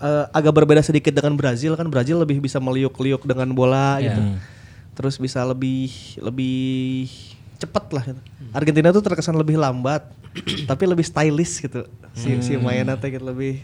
[0.00, 1.86] Eh, agak berbeda sedikit dengan Brazil kan.
[1.86, 4.20] Brazil lebih bisa meliuk-liuk dengan bola gitu.
[4.96, 7.06] Terus bisa lebih lebih
[7.60, 8.02] cepat lah.
[8.08, 8.20] Gitu.
[8.50, 10.08] Argentina tuh terkesan lebih lambat,
[10.70, 11.84] tapi lebih stylish gitu.
[12.16, 13.62] Si si mainnya gitu lebih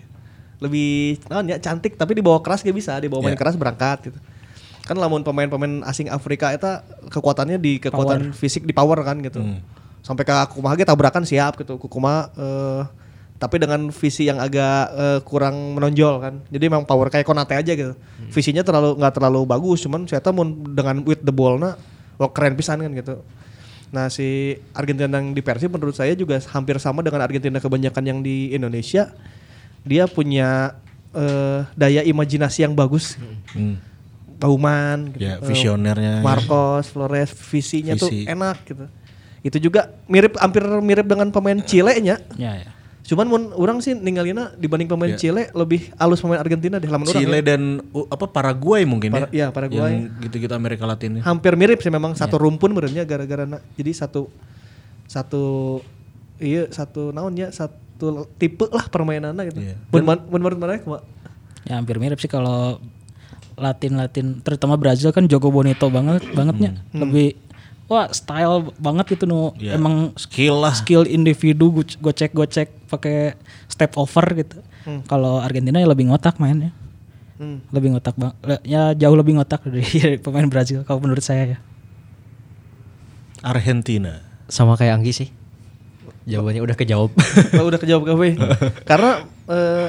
[0.57, 2.97] lebih non ya cantik tapi dibawa keras gak bisa.
[2.97, 4.19] Dibawa main keras berangkat gitu.
[4.87, 6.67] Kan lamun pemain-pemain asing Afrika itu
[7.11, 9.43] kekuatannya di kekuatan fisik di power kan gitu.
[10.01, 11.77] Sampai ke kumaha ge tabrakan siap gitu.
[11.77, 12.83] Kumaha eh,
[13.37, 16.35] tapi dengan visi yang agak eh, kurang menonjol kan.
[16.49, 17.93] Jadi memang power kayak Konate aja gitu.
[18.31, 20.41] Visinya terlalu nggak terlalu bagus cuman saya tahu
[20.73, 21.75] dengan with the ball na
[22.17, 23.21] wah keren pisan kan gitu.
[23.91, 28.19] Nah si Argentina yang di Persib menurut saya juga hampir sama dengan Argentina kebanyakan yang
[28.25, 29.13] di Indonesia.
[29.87, 30.75] Dia punya
[31.15, 33.15] eh, daya imajinasi yang bagus.
[33.55, 33.79] Hmm.
[34.37, 35.25] Bauman, gitu.
[35.25, 36.21] Ya, visionernya.
[36.21, 38.29] Marcos, Flores, visinya tuh Visi.
[38.29, 38.85] enak gitu.
[39.41, 42.21] Itu juga mirip hampir mirip dengan pemain Chile-nya.
[42.37, 42.69] Ya, ya.
[43.07, 47.23] Cuman mun orang sih ninggalina dibanding pemain Chile lebih halus pemain Argentina deh lamun orang.
[47.23, 47.45] Chile ya.
[47.55, 49.47] dan uh, apa Paraguay mungkin Para- ya.
[49.47, 50.11] iya, Paraguay.
[50.11, 51.23] Yang gitu-gitu Amerika Latin ya.
[51.23, 53.47] hampir mirip sih memang satu rumpun benernya gara-gara
[53.79, 54.27] jadi satu
[55.07, 55.79] satu
[56.43, 57.55] iya satu naon ya
[57.97, 59.59] satu tipe lah permainannya gitu.
[59.91, 61.03] Mun menurut mana kumaha?
[61.65, 62.79] Ya hampir mirip sih kalau
[63.57, 67.41] Latin Latin terutama Brazil kan Jogo Bonito banget bangetnya lebih
[67.87, 70.71] wah style banget gitu nu Ya, emang skill lah.
[70.73, 73.35] skill individu go- gocek-gocek pakai
[73.67, 74.61] step over gitu.
[75.05, 76.71] Kalau Argentina ya lebih ngotak mainnya.
[77.37, 77.61] Hmm.
[77.69, 78.33] Lebih ngotak bang,
[78.63, 79.85] ya jauh lebih ngotak dari
[80.17, 81.59] pemain Brazil kalau menurut saya ya.
[83.43, 84.23] Argentina.
[84.47, 85.29] Sama kayak Anggi sih.
[86.27, 87.11] Jawabannya udah kejawab.
[87.57, 88.35] Oh, udah kejawab kafe.
[88.91, 89.89] Karena eh,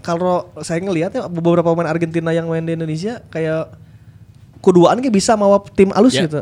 [0.00, 3.76] kalau saya ngelihat ya beberapa pemain Argentina yang main di Indonesia kayak
[4.58, 6.24] kuduaan kayak bisa mawa tim alus Ya.
[6.26, 6.40] gitu.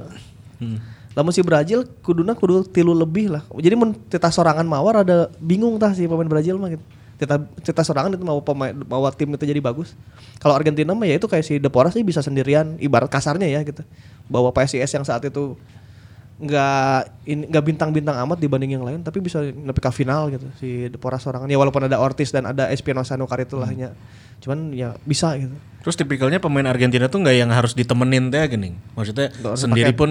[1.11, 3.43] Lamun si Brazil kuduna kudu tilu lebih lah.
[3.51, 6.85] Jadi mun tita sorangan mawar ada bingung tah si pemain Brazil mah gitu.
[7.21, 9.93] Tita, tita sorangan itu mau pemain mawa tim itu jadi bagus.
[10.41, 13.61] Kalau Argentina mah ya itu kayak si De Poras sih bisa sendirian ibarat kasarnya ya
[13.61, 13.83] gitu.
[14.31, 15.59] Bawa PSIS yang saat itu
[16.41, 20.89] nggak ini nggak bintang-bintang amat dibanding yang lain tapi bisa nepi ke final gitu si
[20.89, 23.93] De Poras sorangan ya walaupun ada Ortiz dan ada Espinosa Nukar itu lahnya
[24.41, 28.77] cuman ya bisa gitu Terus tipikalnya pemain Argentina tuh nggak yang harus ditemenin teh gini.
[28.93, 30.01] Maksudnya harus sendiri paket.
[30.01, 30.11] pun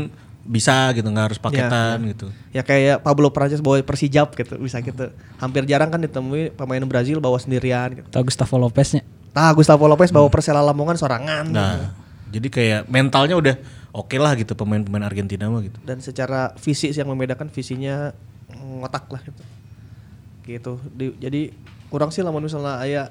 [0.49, 2.33] bisa gitu, nggak harus paketan gitu.
[2.49, 7.21] ya kayak Pablo Prancis bawa Persijap gitu bisa gitu hampir jarang kan ditemui pemain Brazil
[7.21, 9.05] bawa sendirian gitu Atau Gustavo Lopeznya.
[9.29, 11.59] nah Gustavo Lopez bawa Persela Lamongan sorangan gitu.
[11.59, 11.93] Nah,
[12.33, 13.55] jadi kayak mentalnya udah
[13.91, 15.77] oke lah gitu pemain-pemain Argentina mah gitu.
[15.81, 18.13] dan secara visi sih yang membedakan visinya
[18.49, 19.43] ngotak lah gitu.
[20.45, 20.73] Gitu.
[20.97, 21.41] Di- jadi
[21.93, 23.03] kurang sih lamun misalnya aya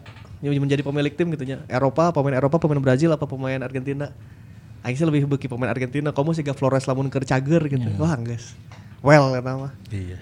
[0.43, 1.62] yang menjadi pemilik tim gitu nya.
[1.70, 4.11] Eropa pemain Eropa pemain Brazil apa pemain Argentina?
[4.83, 6.14] Aing sih lebih beki pemain Argentina.
[6.14, 7.87] Kamu sih Flores lamun keur cager gitu.
[7.99, 8.55] Wah guys
[9.03, 9.72] well kata mah.
[9.91, 10.18] Iya.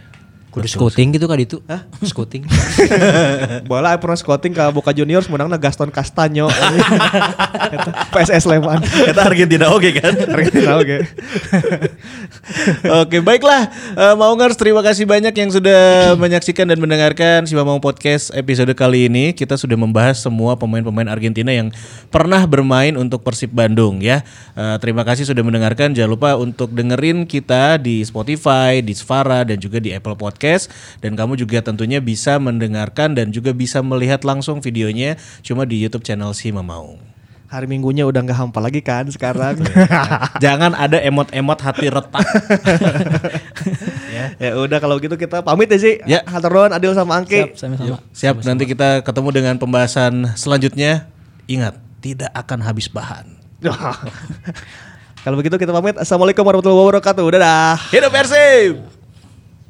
[0.57, 1.13] Kudu scouting.
[1.13, 1.61] gitu kan itu.
[1.69, 1.85] Hah?
[2.09, 2.49] Scouting.
[3.71, 6.49] bola pernah scouting ke Boca Juniors menangnya Gaston Castaño.
[7.77, 8.81] Eta, PSS Sleman.
[8.81, 10.17] Kita Argentina oke kan?
[10.33, 10.97] Argentina oke.
[13.05, 13.69] Oke baiklah.
[14.01, 19.13] Eh, Maungers terima kasih banyak yang sudah menyaksikan dan mendengarkan Siwa Mau Podcast episode kali
[19.13, 19.37] ini.
[19.37, 21.69] Kita sudah membahas semua pemain-pemain Argentina yang
[22.09, 24.25] pernah bermain untuk Persib Bandung ya.
[24.57, 25.93] Eh, Terima kasih sudah mendengarkan.
[25.93, 30.45] Jangan lupa untuk dengerin kita di Spotify, di Svara dan juga di Apple Podcast
[31.03, 36.07] Dan kamu juga tentunya bisa mendengarkan dan juga bisa melihat langsung videonya Cuma di Youtube
[36.07, 37.16] channel Si Mamaung
[37.47, 39.62] hari minggunya udah nggak hampa lagi kan sekarang
[40.42, 42.26] Jangan ada emot-emot hati retak
[44.42, 46.22] ya udah kalau gitu kita pamit ya sih Ya.
[46.26, 47.99] Hatur nuhun, Adil sama Angki Siap, sama-sama.
[48.14, 51.11] Siap, nanti kita ketemu dengan pembahasan selanjutnya.
[51.51, 53.26] Ingat, tidak akan habis bahan.
[55.26, 55.99] Kalau begitu kita pamit.
[55.99, 57.24] Assalamualaikum warahmatullahi wabarakatuh.
[57.34, 57.74] Dadah.
[57.90, 58.95] Hidup Persib!